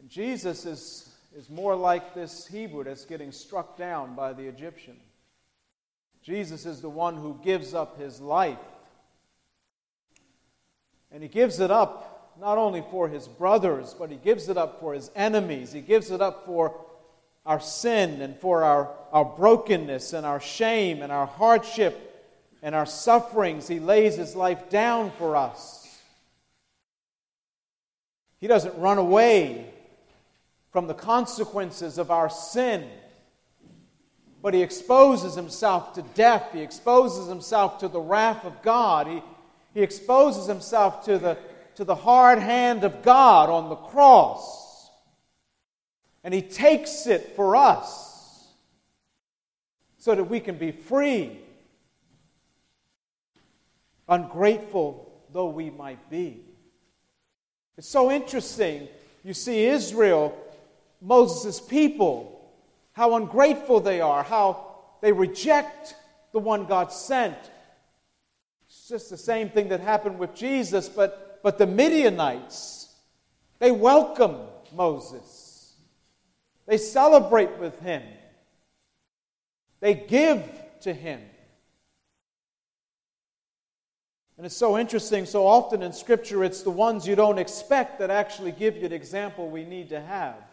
And 0.00 0.08
Jesus 0.08 0.64
is, 0.64 1.14
is 1.36 1.50
more 1.50 1.76
like 1.76 2.14
this 2.14 2.46
Hebrew 2.46 2.84
that's 2.84 3.04
getting 3.04 3.30
struck 3.30 3.76
down 3.76 4.14
by 4.14 4.32
the 4.32 4.44
Egyptian. 4.44 4.96
Jesus 6.28 6.66
is 6.66 6.82
the 6.82 6.90
one 6.90 7.16
who 7.16 7.40
gives 7.42 7.72
up 7.72 7.98
his 7.98 8.20
life. 8.20 8.58
And 11.10 11.22
he 11.22 11.28
gives 11.30 11.58
it 11.58 11.70
up 11.70 12.34
not 12.38 12.58
only 12.58 12.84
for 12.90 13.08
his 13.08 13.26
brothers, 13.26 13.96
but 13.98 14.10
he 14.10 14.18
gives 14.18 14.50
it 14.50 14.58
up 14.58 14.78
for 14.78 14.92
his 14.92 15.10
enemies. 15.16 15.72
He 15.72 15.80
gives 15.80 16.10
it 16.10 16.20
up 16.20 16.44
for 16.44 16.84
our 17.46 17.60
sin 17.60 18.20
and 18.20 18.36
for 18.36 18.62
our, 18.62 18.90
our 19.10 19.24
brokenness 19.24 20.12
and 20.12 20.26
our 20.26 20.38
shame 20.38 21.00
and 21.00 21.10
our 21.10 21.24
hardship 21.24 21.98
and 22.62 22.74
our 22.74 22.84
sufferings. 22.84 23.66
He 23.66 23.80
lays 23.80 24.16
his 24.16 24.36
life 24.36 24.68
down 24.68 25.12
for 25.12 25.34
us. 25.34 25.98
He 28.36 28.48
doesn't 28.48 28.78
run 28.78 28.98
away 28.98 29.72
from 30.72 30.88
the 30.88 30.94
consequences 30.94 31.96
of 31.96 32.10
our 32.10 32.28
sin 32.28 32.86
but 34.48 34.54
he 34.54 34.62
exposes 34.62 35.34
himself 35.34 35.92
to 35.92 36.00
death. 36.14 36.54
He 36.54 36.62
exposes 36.62 37.28
himself 37.28 37.80
to 37.80 37.88
the 37.88 38.00
wrath 38.00 38.46
of 38.46 38.62
God. 38.62 39.06
He, 39.06 39.22
he 39.74 39.82
exposes 39.82 40.46
himself 40.46 41.04
to 41.04 41.18
the, 41.18 41.36
to 41.74 41.84
the 41.84 41.94
hard 41.94 42.38
hand 42.38 42.82
of 42.82 43.02
God 43.02 43.50
on 43.50 43.68
the 43.68 43.76
cross. 43.76 44.88
And 46.24 46.32
he 46.32 46.40
takes 46.40 47.06
it 47.06 47.34
for 47.36 47.56
us 47.56 48.48
so 49.98 50.14
that 50.14 50.24
we 50.24 50.40
can 50.40 50.56
be 50.56 50.72
free, 50.72 51.38
ungrateful 54.08 55.12
though 55.30 55.50
we 55.50 55.68
might 55.68 56.08
be. 56.08 56.40
It's 57.76 57.86
so 57.86 58.10
interesting. 58.10 58.88
You 59.22 59.34
see, 59.34 59.66
Israel, 59.66 60.34
Moses' 61.02 61.60
people, 61.60 62.37
how 62.98 63.14
ungrateful 63.14 63.78
they 63.78 64.00
are, 64.00 64.24
how 64.24 64.74
they 65.02 65.12
reject 65.12 65.94
the 66.32 66.40
one 66.40 66.66
God 66.66 66.92
sent. 66.92 67.38
It's 68.66 68.88
just 68.88 69.08
the 69.08 69.16
same 69.16 69.50
thing 69.50 69.68
that 69.68 69.78
happened 69.78 70.18
with 70.18 70.34
Jesus, 70.34 70.88
but, 70.88 71.38
but 71.44 71.58
the 71.58 71.66
Midianites, 71.68 72.92
they 73.60 73.70
welcome 73.70 74.38
Moses. 74.74 75.76
They 76.66 76.76
celebrate 76.76 77.56
with 77.58 77.78
him. 77.78 78.02
They 79.78 79.94
give 79.94 80.42
to 80.80 80.92
him. 80.92 81.20
And 84.36 84.44
it's 84.44 84.56
so 84.56 84.76
interesting, 84.76 85.24
so 85.24 85.46
often 85.46 85.82
in 85.82 85.92
Scripture, 85.92 86.42
it's 86.42 86.62
the 86.62 86.70
ones 86.70 87.06
you 87.06 87.14
don't 87.14 87.38
expect 87.38 88.00
that 88.00 88.10
actually 88.10 88.50
give 88.50 88.76
you 88.76 88.88
the 88.88 88.96
example 88.96 89.48
we 89.48 89.64
need 89.64 89.90
to 89.90 90.00
have. 90.00 90.47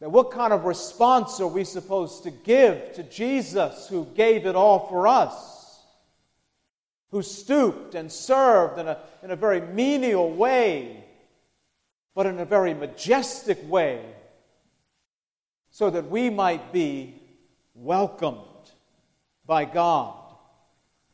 That 0.00 0.10
what 0.10 0.30
kind 0.30 0.52
of 0.52 0.64
response 0.64 1.40
are 1.40 1.46
we 1.46 1.64
supposed 1.64 2.24
to 2.24 2.30
give 2.30 2.92
to 2.94 3.02
Jesus 3.02 3.88
who 3.88 4.04
gave 4.14 4.44
it 4.44 4.54
all 4.54 4.88
for 4.88 5.06
us? 5.06 5.80
Who 7.12 7.22
stooped 7.22 7.94
and 7.94 8.12
served 8.12 8.78
in 8.78 8.88
a, 8.88 8.98
in 9.22 9.30
a 9.30 9.36
very 9.36 9.60
menial 9.60 10.30
way, 10.30 11.04
but 12.14 12.26
in 12.26 12.38
a 12.38 12.44
very 12.44 12.74
majestic 12.74 13.58
way, 13.70 14.04
so 15.70 15.88
that 15.88 16.10
we 16.10 16.28
might 16.28 16.72
be 16.72 17.14
welcomed 17.74 18.40
by 19.46 19.64
God, 19.64 20.14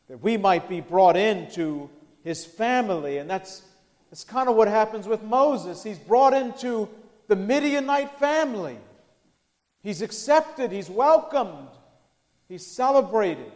that 0.09 0.21
we 0.21 0.35
might 0.35 0.67
be 0.67 0.81
brought 0.81 1.15
into 1.15 1.89
His 2.23 2.43
family. 2.43 3.17
And 3.17 3.29
that's, 3.29 3.61
It's 4.11 4.25
kind 4.25 4.49
of 4.49 4.55
what 4.55 4.67
happens 4.67 5.07
with 5.07 5.23
Moses. 5.23 5.83
He's 5.83 5.99
brought 5.99 6.33
into 6.33 6.89
the 7.27 7.35
Midianite 7.35 8.19
family. 8.19 8.77
He's 9.81 10.01
accepted, 10.01 10.71
he's 10.71 10.89
welcomed, 10.89 11.69
he's 12.47 12.65
celebrated. 12.65 13.51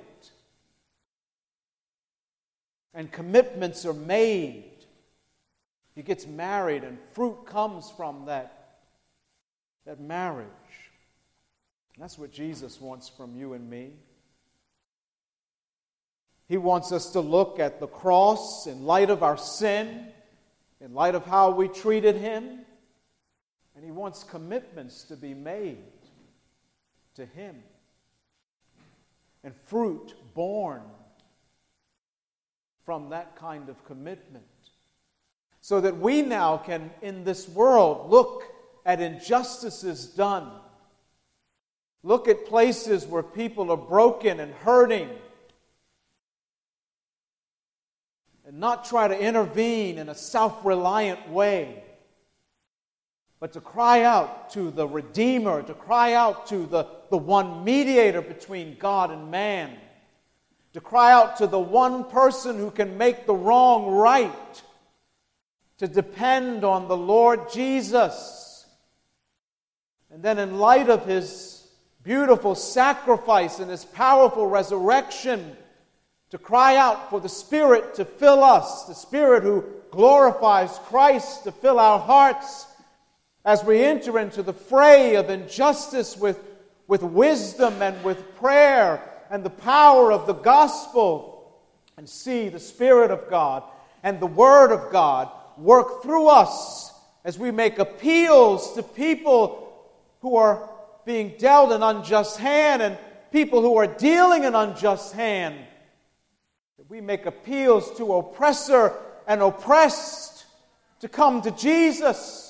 And 2.93 3.11
commitments 3.11 3.85
are 3.85 3.93
made. 3.93 4.71
He 5.95 6.03
gets 6.03 6.27
married, 6.27 6.83
and 6.83 6.97
fruit 7.13 7.45
comes 7.45 7.91
from 7.95 8.25
that, 8.25 8.79
that 9.85 9.99
marriage. 9.99 10.47
That's 11.97 12.17
what 12.17 12.31
Jesus 12.31 12.79
wants 12.79 13.09
from 13.09 13.35
you 13.35 13.53
and 13.53 13.67
me. 13.69 13.93
He 16.47 16.57
wants 16.57 16.91
us 16.91 17.11
to 17.11 17.19
look 17.19 17.59
at 17.59 17.79
the 17.79 17.87
cross 17.87 18.67
in 18.67 18.85
light 18.85 19.09
of 19.09 19.23
our 19.23 19.37
sin, 19.37 20.07
in 20.79 20.93
light 20.93 21.15
of 21.15 21.25
how 21.25 21.51
we 21.51 21.67
treated 21.67 22.15
Him, 22.15 22.59
and 23.77 23.85
He 23.85 23.91
wants 23.91 24.23
commitments 24.23 25.03
to 25.03 25.15
be 25.15 25.35
made 25.35 25.77
to 27.13 27.27
Him. 27.27 27.57
And 29.43 29.53
fruit 29.65 30.15
born 30.33 30.81
from 32.83 33.11
that 33.11 33.35
kind 33.35 33.69
of 33.69 33.85
commitment. 33.85 34.45
So 35.61 35.79
that 35.81 35.95
we 35.95 36.23
now 36.23 36.57
can, 36.57 36.89
in 37.03 37.23
this 37.23 37.47
world, 37.47 38.09
look 38.09 38.41
at 38.83 38.99
injustices 38.99 40.07
done, 40.07 40.49
look 42.01 42.27
at 42.27 42.47
places 42.47 43.05
where 43.05 43.21
people 43.21 43.69
are 43.69 43.77
broken 43.77 44.39
and 44.39 44.53
hurting, 44.55 45.09
and 48.47 48.59
not 48.59 48.85
try 48.85 49.07
to 49.07 49.19
intervene 49.19 49.99
in 49.99 50.09
a 50.09 50.15
self 50.15 50.65
reliant 50.65 51.29
way 51.29 51.83
but 53.39 53.53
to 53.53 53.61
cry 53.61 54.03
out 54.03 54.49
to 54.51 54.71
the 54.71 54.87
Redeemer, 54.87 55.61
to 55.61 55.73
cry 55.73 56.13
out 56.13 56.47
to 56.47 56.65
the, 56.65 56.87
the 57.09 57.17
one 57.17 57.63
mediator 57.63 58.21
between 58.21 58.77
God 58.79 59.11
and 59.11 59.29
man, 59.29 59.77
to 60.73 60.81
cry 60.81 61.11
out 61.11 61.37
to 61.37 61.47
the 61.47 61.59
one 61.59 62.05
person 62.05 62.57
who 62.57 62.71
can 62.71 62.97
make 62.97 63.25
the 63.25 63.35
wrong 63.35 63.91
right, 63.91 64.63
to 65.77 65.87
depend 65.87 66.63
on 66.63 66.87
the 66.87 66.97
Lord 66.97 67.51
Jesus. 67.51 68.65
And 70.09 70.23
then, 70.23 70.39
in 70.39 70.57
light 70.57 70.89
of 70.89 71.05
his 71.05 71.67
beautiful 72.01 72.55
sacrifice 72.55 73.59
and 73.59 73.69
his 73.69 73.85
powerful 73.85 74.47
resurrection, 74.47 75.55
to 76.31 76.37
cry 76.37 76.75
out 76.75 77.09
for 77.09 77.19
the 77.19 77.29
Spirit 77.29 77.95
to 77.95 78.05
fill 78.05 78.43
us, 78.43 78.85
the 78.85 78.95
Spirit 78.95 79.43
who 79.43 79.63
glorifies 79.91 80.77
Christ 80.85 81.43
to 81.43 81.51
fill 81.51 81.79
our 81.79 81.99
hearts 81.99 82.65
as 83.47 83.63
we 83.63 83.81
enter 83.81 84.19
into 84.19 84.43
the 84.43 84.51
fray 84.51 85.15
of 85.15 85.29
injustice 85.29 86.17
with, 86.17 86.37
with 86.85 87.01
wisdom 87.01 87.81
and 87.81 88.03
with 88.03 88.35
prayer 88.35 89.01
and 89.29 89.41
the 89.41 89.49
power 89.49 90.11
of 90.11 90.27
the 90.27 90.33
gospel 90.33 91.57
and 91.95 92.09
see 92.09 92.49
the 92.49 92.59
Spirit 92.59 93.09
of 93.09 93.29
God 93.29 93.63
and 94.03 94.19
the 94.19 94.27
Word 94.27 94.73
of 94.73 94.91
God 94.91 95.31
work 95.57 96.03
through 96.03 96.27
us 96.27 96.91
as 97.23 97.39
we 97.39 97.49
make 97.51 97.79
appeals 97.79 98.73
to 98.73 98.83
people 98.83 99.71
who 100.19 100.35
are 100.35 100.69
being 101.05 101.33
dealt 101.39 101.71
an 101.71 101.83
unjust 101.83 102.37
hand 102.37 102.81
and 102.81 102.97
people 103.31 103.61
who 103.61 103.77
are 103.77 103.87
dealing 103.87 104.43
an 104.43 104.55
unjust 104.55 105.13
hand. 105.13 105.55
That 106.77 106.89
we 106.89 106.99
make 106.99 107.25
appeals 107.25 107.97
to 107.97 108.15
oppressor 108.15 108.91
and 109.25 109.41
oppressed 109.41 110.45
to 110.99 111.07
come 111.07 111.41
to 111.43 111.51
Jesus 111.51 112.46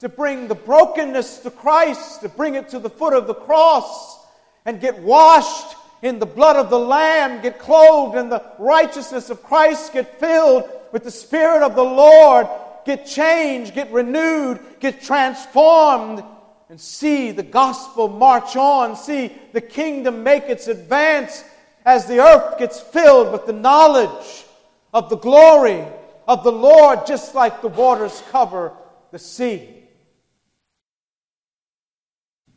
to 0.00 0.08
bring 0.08 0.46
the 0.46 0.54
brokenness 0.54 1.38
to 1.38 1.50
Christ, 1.50 2.20
to 2.20 2.28
bring 2.28 2.54
it 2.54 2.68
to 2.70 2.78
the 2.78 2.90
foot 2.90 3.14
of 3.14 3.26
the 3.26 3.34
cross, 3.34 4.18
and 4.64 4.80
get 4.80 4.98
washed 5.00 5.76
in 6.02 6.18
the 6.18 6.26
blood 6.26 6.56
of 6.56 6.70
the 6.70 6.78
Lamb, 6.78 7.42
get 7.42 7.58
clothed 7.58 8.16
in 8.16 8.28
the 8.28 8.44
righteousness 8.58 9.30
of 9.30 9.42
Christ, 9.42 9.92
get 9.92 10.20
filled 10.20 10.68
with 10.92 11.04
the 11.04 11.10
Spirit 11.10 11.62
of 11.62 11.74
the 11.74 11.82
Lord, 11.82 12.46
get 12.84 13.06
changed, 13.06 13.74
get 13.74 13.90
renewed, 13.90 14.60
get 14.78 15.02
transformed, 15.02 16.22
and 16.70 16.80
see 16.80 17.32
the 17.32 17.42
gospel 17.42 18.08
march 18.08 18.54
on, 18.54 18.94
see 18.94 19.32
the 19.52 19.60
kingdom 19.60 20.22
make 20.22 20.44
its 20.44 20.68
advance 20.68 21.42
as 21.84 22.06
the 22.06 22.20
earth 22.20 22.58
gets 22.58 22.78
filled 22.78 23.32
with 23.32 23.46
the 23.46 23.52
knowledge 23.52 24.44
of 24.92 25.08
the 25.08 25.16
glory 25.16 25.84
of 26.28 26.44
the 26.44 26.52
Lord, 26.52 27.06
just 27.06 27.34
like 27.34 27.62
the 27.62 27.68
waters 27.68 28.22
cover 28.30 28.72
the 29.10 29.18
sea. 29.18 29.77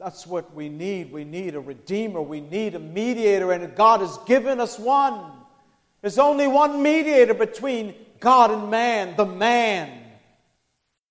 That's 0.02 0.26
what 0.26 0.52
we 0.56 0.68
need. 0.68 1.12
We 1.12 1.24
need 1.24 1.54
a 1.54 1.60
redeemer. 1.60 2.24
We 2.24 2.42
need 2.42 2.74
a 2.74 2.80
mediator, 2.80 3.52
and 3.52 3.76
God 3.76 4.00
has 4.00 4.18
given 4.26 4.60
us 4.60 4.80
one. 4.80 5.32
There's 6.02 6.18
only 6.18 6.48
one 6.48 6.82
mediator 6.82 7.36
between 7.36 7.94
God 8.20 8.50
and 8.50 8.72
man, 8.72 9.16
the 9.16 9.28
man. 9.28 10.06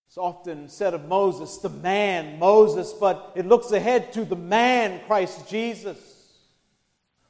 It's 0.08 0.18
often 0.18 0.68
said 0.68 0.92
of 0.92 1.04
Moses, 1.04 1.58
the 1.58 1.68
man, 1.68 2.40
Moses, 2.40 2.92
but 2.92 3.32
it 3.36 3.46
looks 3.46 3.70
ahead 3.70 4.12
to 4.14 4.24
the 4.24 4.34
man, 4.34 5.00
Christ 5.06 5.48
Jesus, 5.48 5.98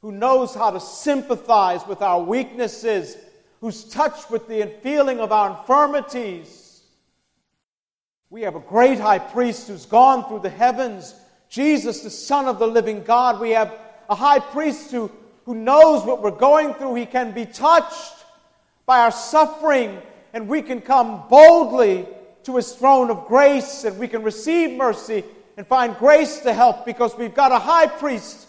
who 0.01 0.11
knows 0.11 0.55
how 0.55 0.71
to 0.71 0.79
sympathize 0.79 1.85
with 1.85 2.01
our 2.01 2.23
weaknesses, 2.23 3.17
who's 3.59 3.83
touched 3.83 4.31
with 4.31 4.47
the 4.47 4.65
feeling 4.81 5.19
of 5.19 5.31
our 5.31 5.59
infirmities. 5.59 6.81
We 8.31 8.41
have 8.41 8.55
a 8.55 8.61
great 8.61 8.99
high 8.99 9.19
priest 9.19 9.67
who's 9.67 9.85
gone 9.85 10.27
through 10.27 10.39
the 10.39 10.49
heavens 10.49 11.13
Jesus, 11.51 11.99
the 11.99 12.09
Son 12.09 12.47
of 12.47 12.59
the 12.59 12.65
living 12.65 13.03
God. 13.03 13.41
We 13.41 13.49
have 13.51 13.77
a 14.09 14.15
high 14.15 14.39
priest 14.39 14.89
who, 14.89 15.11
who 15.45 15.53
knows 15.53 16.05
what 16.05 16.21
we're 16.23 16.31
going 16.31 16.73
through. 16.75 16.95
He 16.95 17.05
can 17.05 17.33
be 17.33 17.45
touched 17.45 18.13
by 18.85 19.01
our 19.01 19.11
suffering, 19.11 20.01
and 20.33 20.47
we 20.47 20.61
can 20.61 20.79
come 20.79 21.27
boldly 21.29 22.07
to 22.43 22.55
his 22.55 22.71
throne 22.71 23.11
of 23.11 23.27
grace, 23.27 23.83
and 23.83 23.99
we 23.99 24.07
can 24.07 24.23
receive 24.23 24.77
mercy 24.77 25.25
and 25.57 25.67
find 25.67 25.97
grace 25.97 26.39
to 26.39 26.53
help 26.53 26.85
because 26.85 27.17
we've 27.17 27.35
got 27.35 27.51
a 27.51 27.59
high 27.59 27.87
priest 27.87 28.47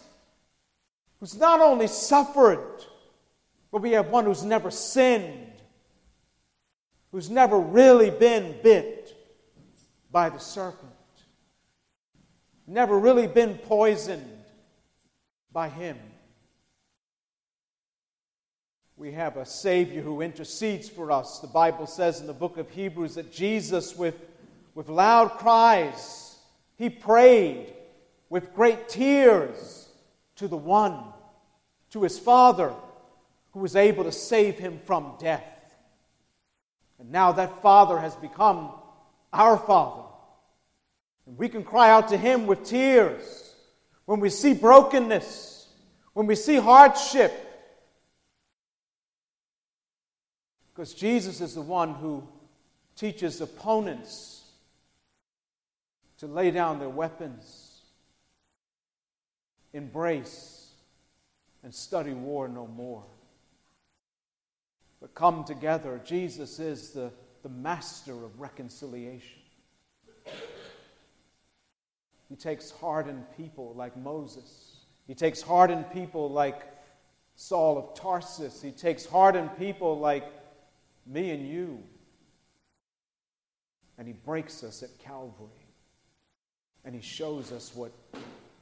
who's 1.18 1.36
not 1.36 1.60
only 1.60 1.88
suffered, 1.88 2.84
but 3.72 3.82
we 3.82 3.90
have 3.90 4.10
one 4.10 4.26
who's 4.26 4.44
never 4.44 4.70
sinned, 4.70 5.50
who's 7.10 7.28
never 7.28 7.58
really 7.58 8.10
been 8.10 8.54
bit 8.62 9.12
by 10.12 10.28
the 10.28 10.38
serpent 10.38 10.91
never 12.66 12.98
really 12.98 13.26
been 13.26 13.58
poisoned 13.58 14.26
by 15.52 15.68
him. 15.68 15.98
We 18.96 19.12
have 19.12 19.36
a 19.36 19.44
Savior 19.44 20.00
who 20.00 20.20
intercedes 20.20 20.88
for 20.88 21.10
us. 21.10 21.40
The 21.40 21.48
Bible 21.48 21.86
says 21.86 22.20
in 22.20 22.26
the 22.26 22.32
book 22.32 22.56
of 22.56 22.70
Hebrews 22.70 23.16
that 23.16 23.32
Jesus, 23.32 23.96
with, 23.96 24.14
with 24.74 24.88
loud 24.88 25.32
cries, 25.38 26.36
he 26.76 26.88
prayed 26.88 27.72
with 28.28 28.54
great 28.54 28.88
tears 28.88 29.88
to 30.36 30.46
the 30.48 30.56
one, 30.56 31.02
to 31.90 32.02
his 32.02 32.18
Father, 32.18 32.72
who 33.52 33.60
was 33.60 33.76
able 33.76 34.04
to 34.04 34.12
save 34.12 34.58
him 34.58 34.80
from 34.84 35.14
death. 35.18 35.44
And 36.98 37.10
now 37.10 37.32
that 37.32 37.60
Father 37.60 37.98
has 37.98 38.14
become 38.16 38.70
our 39.32 39.58
Father. 39.58 40.11
And 41.26 41.38
we 41.38 41.48
can 41.48 41.64
cry 41.64 41.90
out 41.90 42.08
to 42.08 42.16
Him 42.16 42.46
with 42.46 42.64
tears 42.64 43.54
when 44.04 44.20
we 44.20 44.30
see 44.30 44.54
brokenness, 44.54 45.68
when 46.14 46.26
we 46.26 46.34
see 46.34 46.56
hardship. 46.56 47.32
Because 50.72 50.94
Jesus 50.94 51.40
is 51.40 51.54
the 51.54 51.62
one 51.62 51.94
who 51.94 52.26
teaches 52.96 53.40
opponents 53.40 54.42
to 56.18 56.26
lay 56.26 56.50
down 56.50 56.78
their 56.78 56.88
weapons, 56.88 57.80
embrace, 59.72 60.70
and 61.62 61.74
study 61.74 62.12
war 62.12 62.48
no 62.48 62.66
more. 62.66 63.04
But 65.00 65.14
come 65.14 65.44
together. 65.44 66.00
Jesus 66.04 66.58
is 66.58 66.90
the, 66.90 67.10
the 67.42 67.48
master 67.48 68.12
of 68.12 68.40
reconciliation. 68.40 69.40
He 72.32 72.36
takes 72.36 72.70
hardened 72.70 73.26
people 73.36 73.74
like 73.76 73.94
Moses. 73.94 74.78
He 75.06 75.14
takes 75.14 75.42
hardened 75.42 75.84
people 75.92 76.30
like 76.30 76.62
Saul 77.34 77.76
of 77.76 77.94
Tarsus. 77.94 78.62
He 78.62 78.70
takes 78.70 79.04
hardened 79.04 79.50
people 79.58 79.98
like 79.98 80.24
me 81.06 81.30
and 81.32 81.46
you. 81.46 81.82
And 83.98 84.06
he 84.06 84.14
breaks 84.14 84.64
us 84.64 84.82
at 84.82 84.98
Calvary. 84.98 85.50
And 86.86 86.94
he 86.94 87.02
shows 87.02 87.52
us 87.52 87.70
what, 87.74 87.92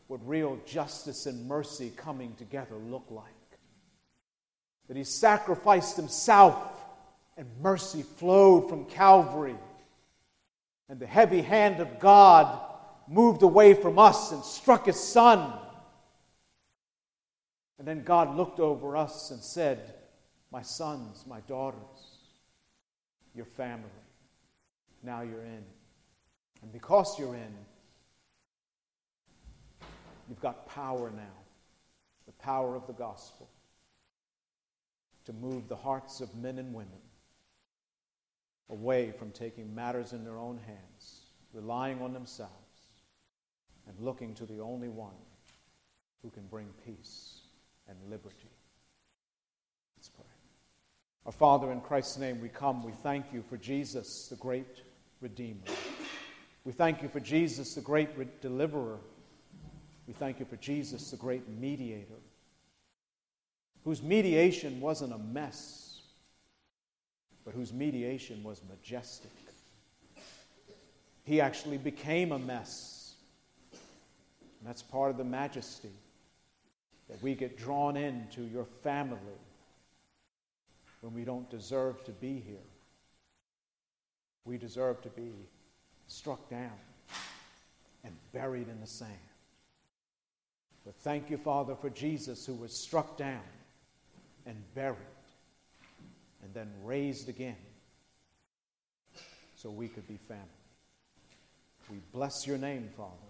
what 0.09 0.19
real 0.27 0.59
justice 0.67 1.27
and 1.27 1.47
mercy 1.47 1.93
coming 1.97 2.35
together 2.39 2.75
look 2.75 3.07
like. 3.09 3.25
That 4.89 4.97
he 4.97 5.05
sacrificed 5.05 5.95
himself 5.95 6.57
and 7.37 7.47
mercy 7.63 8.03
flowed 8.03 8.69
from 8.69 8.87
Calvary. 8.87 9.55
And 10.89 10.99
the 10.99 11.07
heavy 11.07 11.43
hand 11.43 11.79
of 11.79 12.01
God 12.01 12.67
moved 13.11 13.43
away 13.43 13.75
from 13.75 13.99
us 13.99 14.33
and 14.33 14.43
struck 14.45 14.87
his 14.87 14.99
son. 14.99 15.53
And 17.79 17.87
then 17.87 18.05
God 18.05 18.37
looked 18.37 18.61
over 18.61 18.97
us 18.97 19.31
and 19.33 19.43
said, 19.43 19.95
My 20.53 20.63
sons, 20.63 21.25
my 21.29 21.41
daughters, 21.41 21.81
your 23.35 23.47
family, 23.47 23.91
now 25.03 25.23
you're 25.23 25.43
in. 25.43 25.65
And 26.63 26.73
because 26.73 27.19
you're 27.19 27.35
in, 27.35 27.55
you've 30.29 30.41
got 30.41 30.69
power 30.69 31.11
now 31.11 31.41
the 32.31 32.45
power 32.45 32.77
of 32.77 32.87
the 32.87 32.93
gospel 32.93 33.49
to 35.25 35.33
move 35.33 35.69
the 35.69 35.75
hearts 35.75 36.21
of 36.21 36.33
men 36.37 36.59
and 36.59 36.73
women 36.73 37.01
away 38.69 39.11
from 39.11 39.33
taking 39.33 39.75
matters 39.75 40.13
in 40.13 40.25
their 40.25 40.39
own 40.39 40.57
hands, 40.59 41.23
relying 41.53 42.01
on 42.01 42.13
themselves, 42.13 42.70
and 43.91 44.05
looking 44.05 44.35
to 44.35 44.47
the 44.47 44.61
only 44.61 44.89
one 44.89 45.11
who 46.23 46.31
can 46.31 46.47
bring 46.47 46.69
peace 46.87 47.41
and 47.89 47.99
liberty. 48.09 48.51
Let's 49.97 50.09
pray. 50.09 50.25
Our 51.27 51.33
Father, 51.33 51.73
in 51.73 51.81
Christ's 51.81 52.19
name 52.19 52.41
we 52.41 52.49
come. 52.49 52.85
We 52.85 52.93
thank 52.93 53.33
you 53.33 53.43
for 53.49 53.57
Jesus, 53.57 54.29
the 54.29 54.37
great 54.37 54.83
Redeemer. 55.21 55.67
We 56.65 56.73
thank 56.73 57.03
you 57.03 57.09
for 57.09 57.21
Jesus, 57.21 57.75
the 57.75 57.81
great 57.81 58.11
re- 58.17 58.29
deliverer. 58.41 58.99
We 60.07 60.15
thank 60.15 60.39
you 60.39 60.47
for 60.47 60.57
Jesus, 60.57 61.11
the 61.11 61.17
great 61.17 61.49
mediator, 61.49 62.21
whose 63.85 64.03
mediation 64.03 64.81
wasn't 64.81 65.13
a 65.13 65.19
mess, 65.19 66.03
but 67.45 67.55
whose 67.55 67.73
mediation 67.73 68.43
was 68.45 68.61
majestic. 68.69 69.31
He 71.25 71.41
actually 71.41 71.79
became 71.79 72.33
a 72.33 72.39
mess. 72.39 73.00
And 74.61 74.69
that's 74.69 74.83
part 74.83 75.11
of 75.11 75.17
the 75.17 75.25
majesty 75.25 75.93
that 77.09 77.21
we 77.23 77.35
get 77.35 77.59
drawn 77.59 77.97
into 77.97 78.43
your 78.43 78.67
family 78.85 79.19
when 81.01 81.15
we 81.15 81.25
don't 81.25 81.49
deserve 81.51 82.05
to 82.05 82.13
be 82.13 82.43
here. 82.47 82.57
We 84.45 84.59
deserve 84.59 85.01
to 85.03 85.09
be 85.09 85.33
struck 86.07 86.49
down 86.51 86.73
and 88.05 88.15
buried 88.33 88.69
in 88.69 88.81
the 88.81 88.87
sand. 88.87 89.11
But 90.85 90.95
thank 90.97 91.31
you, 91.31 91.37
Father, 91.37 91.75
for 91.75 91.91
Jesus 91.91 92.47
who 92.47 92.55
was 92.55 92.73
struck 92.73 93.17
down 93.17 93.43
and 94.47 94.57
buried 94.75 94.97
and 96.43 96.53
then 96.55 96.71
raised 96.85 97.29
again 97.29 97.57
so 99.57 99.71
we 99.71 99.89
could 99.89 100.09
be 100.09 100.17
family. 100.17 100.45
We 101.91 101.99
bless 102.13 102.47
your 102.47 102.57
name, 102.57 102.89
Father. 102.97 103.30